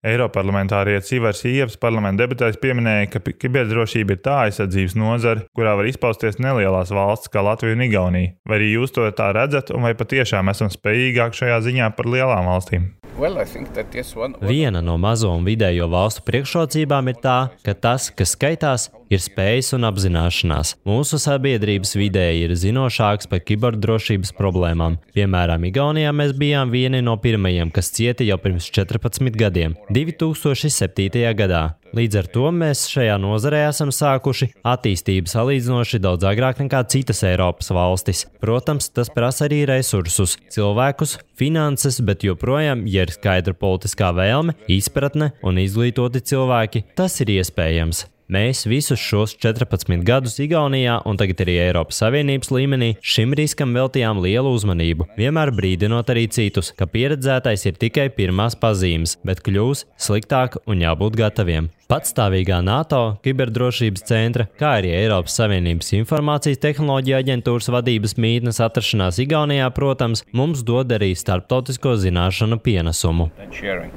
Eiroparlamentārietis 0.00 1.12
Ivars 1.12 1.42
Ievs 1.44 1.76
parlamenta 1.80 2.24
debatēs 2.24 2.56
pieminēja, 2.60 3.10
ka 3.12 3.20
kiberdrošība 3.42 4.16
ir 4.16 4.22
tā 4.24 4.36
aizsardzības 4.46 4.96
nozare, 4.96 5.44
kurā 5.56 5.74
var 5.76 5.88
izpausties 5.90 6.40
nelielās 6.40 6.92
valsts 6.94 7.28
kā 7.32 7.42
Latvija 7.44 7.76
un 7.76 7.84
Igaunija. 7.84 8.32
Vai 8.48 8.60
arī 8.60 8.70
jūs 8.72 8.96
to 8.96 9.04
tā 9.16 9.28
redzat, 9.36 9.74
un 9.76 9.84
vai 9.84 9.92
patiešām 9.98 10.48
esam 10.54 10.72
spējīgāki 10.72 11.42
šajā 11.42 11.60
ziņā 11.68 11.90
par 11.98 12.08
lielām 12.08 12.48
valstīm? 12.48 12.88
Well, 13.20 13.36
yes, 13.36 14.14
one... 14.16 14.38
Viena 14.40 14.80
no 14.80 14.96
mazo 14.96 15.34
un 15.34 15.44
vidējo 15.44 15.90
valstu 15.92 16.24
priekšrocībām 16.24 17.12
ir 17.12 17.20
tā, 17.20 17.36
ka 17.66 17.74
tas, 17.76 18.08
kas 18.16 18.32
skaitās, 18.38 18.88
ir 19.10 19.22
spējas 19.22 19.74
un 19.76 19.88
apzināšanās. 19.88 20.76
Mūsu 20.88 21.18
sabiedrības 21.20 21.96
vidē 21.98 22.28
ir 22.38 22.54
zinošāks 22.58 23.28
par 23.30 23.42
kiberdrošības 23.46 24.32
problēmām. 24.38 25.00
Piemēram, 25.16 25.66
Igaunijā 25.70 26.14
mēs 26.16 26.36
bijām 26.38 26.72
vieni 26.72 27.02
no 27.04 27.16
pirmajiem, 27.20 27.74
kas 27.74 27.92
cieta 27.96 28.26
jau 28.26 28.38
pirms 28.40 28.70
14 28.70 29.36
gadiem, 29.38 29.76
2007. 29.90 31.26
gadā. 31.36 31.66
Līdz 31.90 32.18
ar 32.20 32.26
to 32.30 32.50
mēs 32.54 32.84
šajā 32.86 33.16
nozarē 33.18 33.64
esam 33.66 33.90
sākuši 33.90 34.46
attīstību 34.62 35.30
salīdzinoši 35.32 35.98
daudz 36.02 36.28
agrāk 36.30 36.60
nekā 36.62 36.84
citas 36.92 37.24
Eiropas 37.26 37.72
valstis. 37.74 38.22
Protams, 38.42 38.92
tas 38.94 39.10
prasa 39.10 39.48
arī 39.48 39.64
resursus, 39.66 40.36
cilvēkus, 40.54 41.16
finanses, 41.40 41.98
bet 42.06 42.22
joprojām, 42.28 42.86
ja 42.86 43.08
ir 43.08 43.14
skaidra 43.16 43.56
politiskā 43.58 44.12
vēlme, 44.14 44.54
izpratne 44.70 45.32
un 45.42 45.58
izglītoti 45.58 46.22
cilvēki, 46.30 46.86
tas 46.94 47.18
ir 47.24 47.34
iespējams. 47.40 48.06
Mēs 48.30 48.62
visus 48.70 49.00
šos 49.02 49.32
14 49.42 50.04
gadus 50.06 50.36
Igaunijā 50.38 51.00
un 51.08 51.16
tagad 51.18 51.40
arī 51.42 51.56
Eiropas 51.64 51.98
Savienības 51.98 52.52
līmenī 52.54 52.90
šim 53.02 53.34
riskam 53.34 53.74
veltījām 53.74 54.20
lielu 54.22 54.52
uzmanību, 54.54 55.08
vienmēr 55.18 55.50
brīdinot 55.56 56.12
arī 56.14 56.28
citus, 56.30 56.70
ka 56.78 56.86
pieredzētais 56.86 57.66
ir 57.66 57.80
tikai 57.82 58.06
pirmās 58.14 58.54
pazīmes, 58.54 59.16
bet 59.26 59.42
kļūs 59.42 59.82
sliktāk 59.98 60.60
un 60.70 60.86
jābūt 60.86 61.18
gataviem. 61.18 61.72
Patstāvīgā 61.90 62.60
NATO 62.62 63.02
kiberdrošības 63.26 64.06
centra, 64.06 64.46
kā 64.60 64.76
arī 64.78 64.94
Eiropas 64.94 65.34
Savienības 65.40 65.90
informācijas 65.98 66.62
tehnoloģija 66.62 67.18
aģentūras 67.24 67.72
vadības 67.74 68.14
mītnes 68.14 68.62
atrašanās 68.62 69.18
Igaunijā, 69.26 69.66
protams, 69.74 70.22
mums 70.30 70.62
dod 70.62 70.94
arī 70.94 71.16
starptautisko 71.18 71.98
zināšanu 71.98 72.62
pienesumu. 72.62 73.32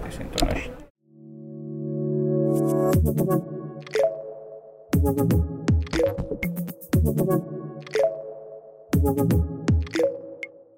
this 0.03 0.17
information. 0.19 0.73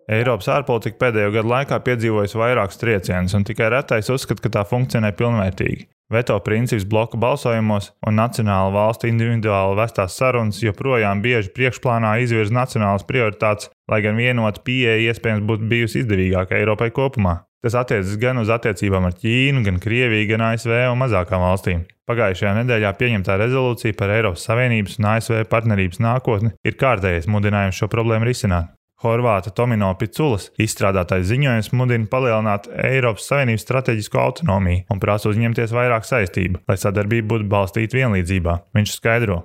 Eiropas 0.05 0.47
ārpolitika 0.53 0.99
pēdējo 1.01 1.33
gadu 1.33 1.49
laikā 1.51 1.79
piedzīvojusi 1.83 2.39
vairākus 2.39 2.79
triecienus, 2.79 3.35
un 3.35 3.43
tikai 3.47 3.67
retais 3.73 4.07
uzskata, 4.13 4.43
ka 4.45 4.53
tā 4.55 4.63
funkcionē 4.69 5.11
pilnvērtīgi. 5.19 5.89
Veto 6.13 6.37
princips 6.45 6.85
bloku 6.85 7.17
balsojumos 7.17 7.89
un 8.07 8.19
nacionāla 8.21 8.71
valstu 8.71 9.09
individuāli 9.09 9.79
vestās 9.81 10.15
sarunas 10.19 10.61
joprojām 10.63 11.23
bieži 11.25 11.49
priekšplānā 11.57 12.13
izvirza 12.23 12.53
nacionālas 12.53 13.03
prioritātes, 13.09 13.71
lai 13.91 13.99
gan 14.05 14.15
vienota 14.15 14.61
pieeja 14.63 15.01
iespējams 15.09 15.47
būtu 15.49 15.67
bijusi 15.71 16.05
izdevīgāka 16.05 16.61
Eiropai 16.61 16.91
kopumā. 16.93 17.41
Tas 17.63 17.75
attiecas 17.79 18.13
gan 18.21 18.37
uz 18.41 18.51
attiecībām 18.53 19.07
ar 19.07 19.15
Ķīnu, 19.17 19.63
gan 19.65 19.79
Krieviju, 19.81 20.29
gan 20.33 20.43
ASV 20.51 20.73
un 20.91 20.99
mazākām 21.01 21.41
valstīm. 21.41 21.85
Pagājušajā 22.05 22.51
nedēļā 22.59 22.91
pieņemtā 22.99 23.39
rezolūcija 23.41 23.97
par 23.97 24.13
Eiropas 24.13 24.45
Savienības 24.45 24.99
un 24.99 25.07
ASV 25.15 25.43
partnerības 25.49 26.01
nākotni 26.05 26.53
ir 26.61 26.77
kārtējais 26.77 27.29
mudinājums 27.31 27.79
šo 27.81 27.89
problēmu 27.89 28.29
risināt. 28.29 28.75
Horvāta 29.05 29.51
Tomino 29.51 29.89
Piculas 29.99 30.47
izstrādātais 30.61 31.25
ziņojums 31.29 31.73
mudina 31.75 32.07
palielināt 32.09 32.69
Eiropas 32.85 33.27
Savienības 33.31 33.65
strateģisko 33.67 34.21
autonomiju 34.21 34.85
un 34.93 35.01
prasa 35.03 35.29
uzņemties 35.33 35.75
vairāk 35.75 36.07
saistību, 36.07 36.63
lai 36.69 36.77
sadarbība 36.79 37.33
būtu 37.33 37.49
balstīta 37.51 37.99
vienlīdzībā. 37.99 38.59
Viņš 38.77 38.99
skaidro. 38.99 39.41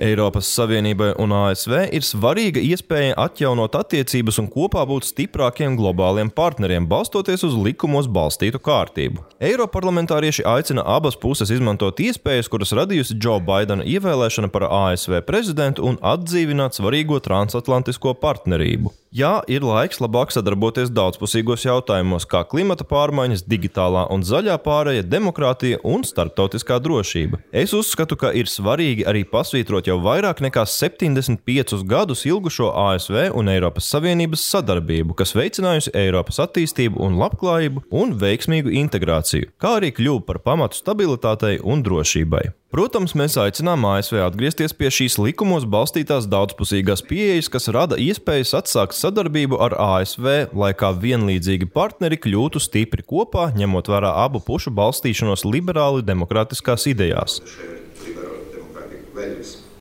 Eiropas 0.00 0.48
Savienībai 0.56 1.10
un 1.20 1.34
ASV 1.36 1.74
ir 1.92 2.04
svarīga 2.06 2.62
iespēja 2.64 3.16
atjaunot 3.20 3.74
attiecības 3.76 4.38
un 4.40 4.46
kopā 4.48 4.86
būt 4.88 5.10
stiprākiem 5.10 5.76
globāliem 5.76 6.30
partneriem, 6.32 6.86
balstoties 6.88 7.44
uz 7.44 7.56
likumos 7.60 8.08
balstītu 8.08 8.62
kārtību. 8.64 9.20
Eiroparlamentārieši 9.44 10.46
aicina 10.48 10.86
abas 10.96 11.18
puses 11.20 11.52
izmantot 11.52 12.00
iespējas, 12.00 12.48
kuras 12.48 12.72
radījusi 12.80 13.18
Džo 13.20 13.36
Baidena 13.44 13.84
ievēlēšana 13.84 14.48
par 14.54 14.70
ASV 14.70 15.20
prezidentu 15.28 15.84
un 15.90 16.00
atdzīvināt 16.00 16.80
svarīgo 16.80 17.20
transatlantisko 17.20 18.16
partnerību. 18.24 18.94
Jā, 19.10 19.40
ir 19.50 19.64
laiks 19.66 19.98
labāk 19.98 20.30
sadarboties 20.30 20.92
daudzpusīgos 20.94 21.64
jautājumos, 21.64 22.28
kā 22.30 22.44
klimata 22.46 22.84
pārmaiņas, 22.86 23.40
digitālā 23.42 24.04
un 24.14 24.22
zaļā 24.22 24.54
pārēja, 24.62 25.02
demokrātija 25.02 25.80
un 25.82 26.04
starptautiskā 26.06 26.76
drošība. 26.78 27.40
Es 27.50 27.74
uzskatu, 27.74 28.14
ka 28.14 28.30
ir 28.30 28.46
svarīgi 28.46 29.02
arī 29.10 29.24
pasvītrot 29.26 29.90
jau 29.90 29.98
vairāk 30.04 30.44
nekā 30.46 30.62
75 30.62 31.82
gadus 31.90 32.22
ilgušo 32.30 32.70
ASV 32.84 33.32
un 33.34 33.50
Eiropas 33.50 33.90
Savienības 33.90 34.46
sadarbību, 34.52 35.18
kas 35.18 35.34
veicinājusi 35.34 35.90
Eiropas 36.04 36.38
attīstību 36.46 37.02
un 37.02 37.18
labklājību 37.18 37.88
un 37.90 38.14
veiksmīgu 38.14 38.78
integrāciju, 38.84 39.50
kā 39.58 39.80
arī 39.80 39.90
kļuva 39.98 40.22
par 40.30 40.42
pamatu 40.46 40.78
stabilitātei 40.78 41.56
un 41.58 41.82
drošībai. 41.82 42.46
Protams, 42.70 43.16
mēs 43.18 43.34
aicinām 43.34 43.82
ASV 43.82 44.20
atgriezties 44.22 44.70
pie 44.78 44.92
šīs 44.94 45.16
likumos 45.18 45.64
balstītās 45.66 46.28
daudzpusīgās 46.30 47.00
pieejas, 47.02 47.48
kas 47.50 47.66
rada 47.74 47.96
iespējas 47.98 48.52
atsākt 48.60 48.94
sadarbību 48.94 49.58
ar 49.58 49.74
ASV, 49.74 50.28
lai 50.54 50.68
kā 50.78 50.92
vienlīdzīgi 50.94 51.66
partneri 51.74 52.20
kļūtu 52.22 52.62
stipri 52.62 53.02
kopā, 53.02 53.48
ņemot 53.58 53.90
vērā 53.90 54.12
abu 54.22 54.38
pušu 54.46 54.70
balstīšanos 54.76 55.42
liberāli 55.48 56.06
demokrātiskās 56.06 56.86
idejās. 56.92 57.40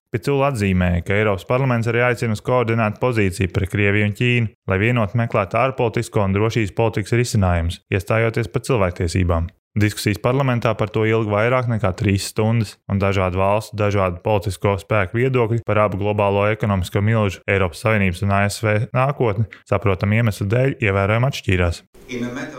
Picula 0.10 0.50
atzīmēja, 0.50 1.06
ka 1.06 1.14
Eiropas 1.14 1.46
parlaments 1.46 1.92
arī 1.92 2.02
aicina 2.08 2.34
uz 2.34 2.42
koordinētu 2.42 2.98
pozīciju 3.06 3.54
pret 3.54 3.70
Krieviju 3.70 4.10
un 4.10 4.18
Ķīnu, 4.18 4.52
lai 4.66 4.82
vienot 4.82 5.14
meklētu 5.14 5.62
ārpolitisko 5.62 6.26
un 6.26 6.34
drošības 6.34 6.74
politikas 6.74 7.14
risinājumus, 7.22 7.84
iestājoties 7.94 8.50
par 8.50 8.66
cilvēktiesībām. 8.66 9.54
Diskusijas 9.78 10.18
parlamentā 10.18 10.72
par 10.74 10.90
to 10.90 11.04
ilga 11.06 11.30
vairāk 11.30 11.68
nekā 11.70 11.92
trīs 11.94 12.32
stundas, 12.32 12.72
un 12.90 12.98
dažādu 12.98 13.38
valstu, 13.38 13.78
dažādu 13.78 14.18
politisko 14.26 14.74
spēku 14.82 15.20
viedokļi 15.20 15.62
par 15.68 15.84
abu 15.86 16.00
globālo 16.02 16.48
ekonomisko 16.50 17.04
milžu, 17.06 17.44
Eiropas 17.46 17.84
Savienības 17.86 18.24
un 18.26 18.34
ASV 18.34 18.72
nākotni, 18.98 19.46
saprotam 19.70 20.16
iemeslu 20.18 20.50
dēļ, 20.50 20.74
ievērojami 20.82 21.30
atšķīrās. 21.30 21.84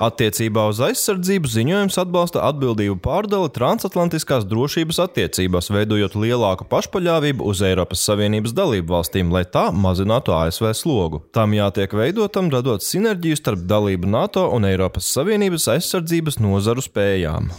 Attiecībā 0.00 0.68
uz 0.70 0.78
aizsardzību 0.86 1.50
ziņojums 1.50 1.98
atbalsta 1.98 2.44
atbildību 2.46 3.00
pārdali 3.02 3.50
transatlantiskās 3.50 4.46
drošības 4.46 5.00
attiecībās, 5.02 5.72
veidojot 5.74 6.14
lielāku 6.14 6.68
pašpaļāvību 6.70 7.42
uz 7.50 7.64
Eiropas 7.66 8.04
Savienības 8.06 8.54
dalību 8.54 8.94
valstīm, 8.94 9.34
lai 9.34 9.42
tā 9.50 9.66
mazinātu 9.74 10.36
ASV 10.36 10.70
slogu. 10.78 11.24
Tam 11.34 11.56
jātiek 11.58 11.90
veidotam, 11.98 12.52
radot 12.54 12.86
sinerģiju 12.86 13.40
starp 13.42 13.66
dalību 13.66 14.14
NATO 14.14 14.46
un 14.54 14.70
Eiropas 14.70 15.10
Savienības 15.10 15.66
aizsardzības 15.74 16.38
nozaru 16.38 16.86
spējām. 17.10 17.50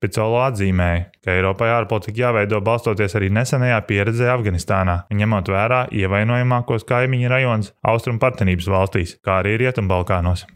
Picolo 0.00 0.38
atzīmēja, 0.46 1.10
ka 1.20 1.34
Eiropai 1.34 1.68
ārpolitika 1.74 2.22
jāveido 2.22 2.62
balstoties 2.64 3.14
arī 3.18 3.28
nesenajā 3.36 3.82
pieredzē 3.84 4.30
Afganistānā 4.32 5.02
ņemot 5.12 5.50
vērā 5.52 5.82
ievainojamākos 5.92 6.88
kaimiņu 6.88 7.28
rajonus 7.28 7.74
Austrum 7.84 8.18
partnerības 8.22 8.70
valstīs, 8.72 9.18
kā 9.20 9.42
arī 9.42 9.58
Rietumbalkānos. 9.60 10.46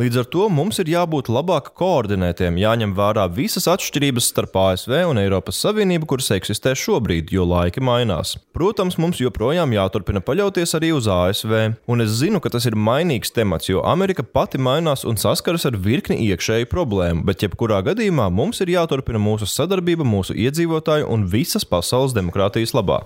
Līdz 0.00 0.22
ar 0.22 0.26
to 0.32 0.46
mums 0.48 0.78
ir 0.80 0.88
jābūt 0.88 1.26
labāk 1.28 1.66
koordinētiem, 1.76 2.56
jāņem 2.56 2.94
vērā 2.96 3.26
visas 3.36 3.66
atšķirības 3.68 4.30
starp 4.30 4.54
ASV 4.56 4.94
un 5.10 5.18
Eiropas 5.20 5.58
Savienību, 5.60 6.06
kuras 6.08 6.30
eksistē 6.32 6.72
šobrīd, 6.80 7.28
jo 7.36 7.44
laiki 7.44 7.82
mainās. 7.84 8.38
Protams, 8.56 8.96
mums 8.96 9.20
joprojām 9.20 9.74
jāturpina 9.76 10.22
paļauties 10.24 10.72
arī 10.78 10.94
uz 10.96 11.10
ASV, 11.12 11.52
un 11.92 12.04
es 12.04 12.14
zinu, 12.22 12.40
ka 12.40 12.54
tas 12.54 12.64
ir 12.70 12.78
mainīgs 12.88 13.36
temats, 13.36 13.68
jo 13.68 13.84
Amerika 13.84 14.24
pati 14.24 14.56
mainās 14.56 15.04
un 15.04 15.20
saskaras 15.20 15.68
ar 15.68 15.76
virkni 15.76 16.22
iekšēju 16.30 16.70
problēmu, 16.72 17.26
bet 17.28 17.44
jebkurā 17.44 17.82
gadījumā 17.90 18.30
mums 18.32 18.64
ir 18.64 18.72
jāturpina 18.72 19.20
mūsu 19.20 19.44
sadarbība 19.44 20.08
mūsu 20.08 20.38
iedzīvotāju 20.40 21.12
un 21.12 21.28
visas 21.28 21.68
pasaules 21.68 22.16
demokrātijas 22.16 22.72
labā. 22.72 23.02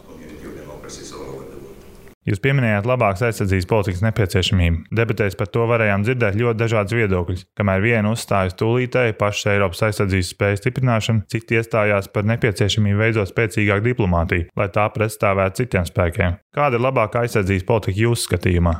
Jūs 2.27 2.41
pieminējāt 2.43 2.89
labākas 2.91 3.23
aizsardzības 3.29 3.69
politikas 3.71 4.03
nepieciešamību. 4.03 4.81
Debatēs 4.99 5.37
par 5.39 5.51
to 5.55 5.67
varējām 5.71 6.03
dzirdēt 6.03 6.39
ļoti 6.41 6.59
dažādus 6.59 6.97
viedokļus. 6.99 7.45
Kamēr 7.59 7.85
viena 7.85 8.11
uzstājas 8.11 8.57
tūlītēji 8.59 9.15
pašas 9.21 9.53
Eiropas 9.53 9.85
aizsardzības 9.87 10.33
spējas 10.35 10.62
stiprināšanu, 10.65 11.23
citi 11.31 11.61
iestājās 11.61 12.11
par 12.11 12.27
nepieciešamību 12.33 13.03
veidot 13.05 13.31
spēcīgāku 13.31 13.87
diplomātiju, 13.93 14.49
lai 14.59 14.69
tā 14.75 14.89
pretstāvētu 14.97 15.62
citiem 15.62 15.87
spēkiem. 15.87 16.37
Kāda 16.57 16.81
ir 16.81 16.87
labākā 16.89 17.23
aizsardzības 17.23 17.69
politika 17.71 18.03
jūsu 18.09 18.27
skatījumā? 18.27 18.75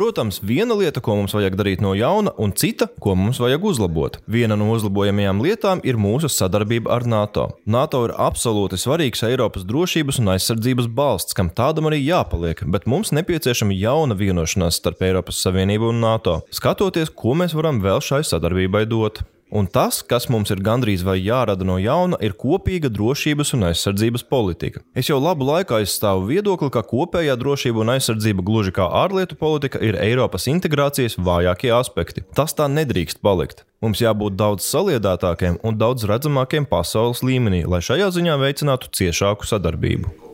Protams, 0.00 0.38
viena 0.40 0.72
lieta, 0.72 1.02
ko 1.04 1.12
mums 1.18 1.34
vajag 1.36 1.58
darīt 1.60 1.82
no 1.84 1.90
jauna, 1.92 2.30
un 2.40 2.54
cita, 2.56 2.86
ko 3.04 3.12
mums 3.20 3.36
vajag 3.36 3.64
uzlabot. 3.68 4.14
Viena 4.24 4.56
no 4.56 4.70
uzlabojamajām 4.72 5.42
lietām 5.44 5.82
ir 5.84 5.98
mūsu 6.00 6.30
sadarbība 6.32 6.88
ar 6.94 7.04
NATO. 7.04 7.42
NATO 7.68 8.00
ir 8.06 8.14
absolūti 8.16 8.78
svarīgs 8.80 9.20
Eiropas 9.28 9.66
drošības 9.68 10.22
un 10.22 10.30
aizsardzības 10.32 10.88
balsts, 10.88 11.36
kam 11.36 11.50
tādam 11.52 11.90
arī 11.90 11.98
jāpaliek, 12.00 12.62
bet 12.72 12.88
mums 12.88 13.12
nepieciešama 13.12 13.76
jauna 13.76 14.16
vienošanās 14.16 14.80
starp 14.80 15.04
Eiropas 15.04 15.42
Savienību 15.44 15.92
un 15.92 16.00
NATO. 16.06 16.38
Skatoties, 16.48 17.12
ko 17.12 17.36
mēs 17.36 17.52
varam 17.58 17.82
vēl 17.84 18.00
šai 18.00 18.22
sadarbībai 18.24 18.86
dot. 18.88 19.20
Un 19.50 19.66
tas, 19.66 19.98
kas 20.06 20.28
mums 20.30 20.52
ir 20.54 20.60
gandrīz 20.62 21.02
vai 21.02 21.16
jārada 21.18 21.66
no 21.66 21.74
jauna, 21.82 22.18
ir 22.22 22.36
kopīga 22.38 22.90
drošības 22.92 23.50
un 23.56 23.66
aizsardzības 23.70 24.22
politika. 24.30 24.84
Es 24.94 25.10
jau 25.10 25.18
labu 25.18 25.48
laiku 25.48 25.74
aizstāvu 25.80 26.28
viedokli, 26.28 26.70
ka 26.70 26.84
kopējā 26.86 27.34
drošība 27.40 27.82
un 27.82 27.90
aizsardzība, 27.96 28.46
gluži 28.46 28.74
kā 28.78 28.86
ārlietu 29.02 29.38
politika, 29.40 29.82
ir 29.82 29.98
Eiropas 29.98 30.46
integrācijas 30.52 31.18
vājākie 31.18 31.74
aspekti. 31.74 32.22
Tas 32.36 32.54
tā 32.54 32.70
nedrīkst 32.70 33.18
palikt. 33.26 33.66
Mums 33.82 34.02
jābūt 34.04 34.38
daudz 34.38 34.66
saliedētākiem 34.70 35.62
un 35.66 35.78
daudz 35.80 36.06
redzamākiem 36.06 36.70
pasaules 36.70 37.24
līmenī, 37.26 37.64
lai 37.66 37.82
šajā 37.82 38.12
ziņā 38.14 38.38
veicinātu 38.38 38.92
ciešāku 38.94 39.50
sadarbību. 39.50 40.29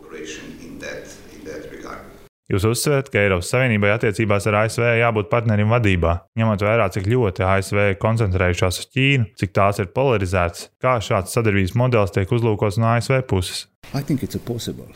Jūs 2.47 2.63
uzsverat, 2.69 3.09
ka 3.11 3.19
Eiropas 3.19 3.49
Savienībai 3.51 3.89
attiecībās 3.97 4.45
ar 4.47 4.61
ASV 4.61 4.85
jābūt 5.01 5.31
partnerim 5.33 5.73
vadībā, 5.75 6.13
ņemot 6.39 6.63
vērā, 6.63 6.87
cik 6.95 7.09
ļoti 7.11 7.43
ASV 7.43 7.81
ir 7.91 7.97
koncentrējušās 8.03 8.79
uz 8.85 8.91
Ķīnu, 8.95 9.33
cik 9.41 9.55
tās 9.57 9.83
ir 9.83 9.91
polarizētas, 9.97 10.69
kā 10.79 10.95
šāds 11.03 11.35
sadarbības 11.35 11.75
modelis 11.75 12.15
tiek 12.15 12.31
uzlūkots 12.39 12.79
no 12.79 12.93
ASV 12.93 13.25
puses. 13.27 13.65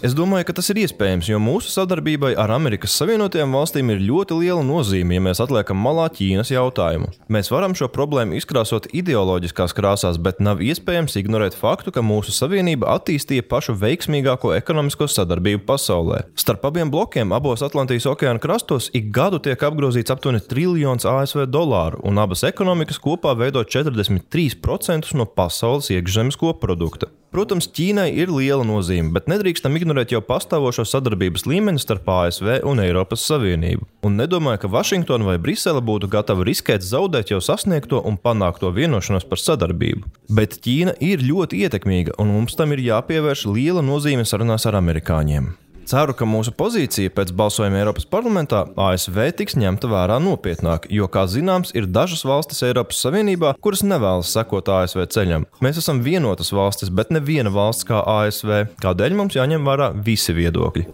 Es 0.05 0.15
domāju, 0.17 0.49
ka 0.49 0.55
tas 0.59 0.69
ir 0.73 0.81
iespējams, 0.83 1.29
jo 1.31 1.39
mūsu 1.41 1.71
sadarbībai 1.73 2.33
ar 2.41 2.51
Amerikas 2.53 2.97
Savienotajām 2.99 3.55
valstīm 3.55 3.93
ir 3.95 4.03
ļoti 4.03 4.39
liela 4.41 4.65
nozīme, 4.67 5.15
ja 5.17 5.23
mēs 5.25 5.41
atliekam 5.41 5.79
malā 5.81 6.09
Ķīnas 6.17 6.51
jautājumu. 6.51 7.11
Mēs 7.33 7.53
varam 7.55 7.77
šo 7.79 7.89
problēmu 7.93 8.37
izkrāsot 8.37 8.91
ideoloģiskās 8.97 9.75
krāsās, 9.79 10.19
bet 10.21 10.43
nav 10.43 10.61
iespējams 10.65 11.17
ignorēt 11.21 11.57
faktu, 11.57 11.95
ka 11.95 12.05
mūsu 12.05 12.35
savienība 12.35 12.91
attīstīja 12.97 13.47
pašu 13.49 13.77
veiksmīgāko 13.81 14.53
ekonomisko 14.59 15.09
sadarbību 15.09 15.65
pasaulē. 15.71 16.25
Starp 16.35 16.67
abiem 16.69 16.91
blokiem 16.93 17.33
abos 17.37 17.65
Atlantijas 17.67 18.09
okeāna 18.11 18.43
krastos 18.43 18.91
ik 18.93 19.13
gadu 19.15 19.41
tiek 19.41 19.63
apgrozīts 19.71 20.13
aptuveni 20.13 20.43
triljons 20.51 21.07
ASV 21.09 21.47
dolāru, 21.49 22.03
un 22.05 22.21
abas 22.21 22.45
ekonomikas 22.49 23.01
kopā 23.01 23.37
veido 23.39 23.65
43% 23.65 25.15
no 25.17 25.31
pasaules 25.31 25.93
iekšzemes 25.95 26.41
koprodukta. 26.41 27.15
Protams, 27.31 27.69
Ķīnai 27.71 28.09
ir 28.19 28.31
liela 28.35 28.65
nozīme, 28.67 29.13
bet 29.15 29.29
nedrīkstam 29.31 29.77
ignorēt 29.79 30.11
jau 30.11 30.19
pastāvošo 30.27 30.83
sadarbības 30.83 31.45
līmeni 31.47 31.79
starp 31.79 32.09
ASV 32.11 32.57
un 32.67 32.83
Eiropas 32.83 33.23
Savienību. 33.29 33.87
Un 34.03 34.19
nedomāju, 34.19 34.65
ka 34.65 34.73
Vašingtona 34.73 35.29
vai 35.29 35.37
Brisele 35.39 35.79
būtu 35.79 36.11
gatava 36.11 36.43
riskēt 36.49 36.83
zaudēt 36.83 37.31
jau 37.31 37.39
sasniegto 37.39 38.03
un 38.03 38.19
panākto 38.19 38.73
vienošanos 38.75 39.29
par 39.31 39.39
sadarbību. 39.39 40.11
Bet 40.27 40.59
Ķīna 40.65 40.99
ir 40.99 41.23
ļoti 41.23 41.63
ietekmīga, 41.69 42.19
un 42.19 42.35
mums 42.35 42.59
tam 42.59 42.75
ir 42.75 42.83
jāpievērš 42.89 43.47
liela 43.55 43.87
nozīme 43.87 44.27
sarunās 44.27 44.67
ar 44.67 44.83
amerikāņiem. 44.83 45.53
Ceru, 45.91 46.15
ka 46.15 46.27
mūsu 46.29 46.53
pozīcija 46.55 47.11
pēc 47.11 47.33
balsojuma 47.35 47.81
Eiropas 47.81 48.05
parlamentā 48.07 48.61
ASV 48.79 49.17
tiks 49.41 49.57
ņemta 49.59 49.89
vērā 49.91 50.21
nopietnāk, 50.23 50.85
jo, 50.95 51.09
kā 51.11 51.25
zināms, 51.27 51.73
ir 51.75 51.89
dažas 51.91 52.23
valstis 52.23 52.63
Eiropas 52.69 53.01
Savienībā, 53.03 53.57
kuras 53.59 53.83
nevēlas 53.83 54.31
sekot 54.31 54.71
ASV 54.71 55.09
ceļam. 55.11 55.49
Mēs 55.59 55.81
esam 55.83 55.99
vienotas 56.07 56.53
valstis, 56.55 56.95
bet 56.95 57.11
neviena 57.11 57.51
valsts 57.51 57.89
kā 57.91 58.05
ASV, 58.07 58.71
kādēļ 58.85 59.19
mums 59.19 59.35
jāņem 59.35 59.67
vērā 59.67 59.91
visi 60.07 60.37
viedokļi. 60.39 60.87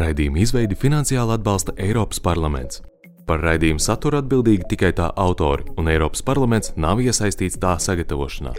Raidījuma 0.00 0.42
izveidi 0.42 0.74
finansiāli 0.74 1.38
atbalsta 1.38 1.78
Eiropas 1.78 2.18
parlaments. 2.24 2.82
Par 3.30 3.44
raidījumu 3.46 3.78
saturu 3.78 4.18
atbildīgi 4.18 4.64
tikai 4.72 4.88
tā 4.98 5.04
autori, 5.24 5.62
un 5.78 5.86
Eiropas 5.92 6.24
parlaments 6.26 6.72
nav 6.74 6.98
iesaistīts 7.04 7.60
tā 7.62 7.76
sagatavošanā. 7.78 8.56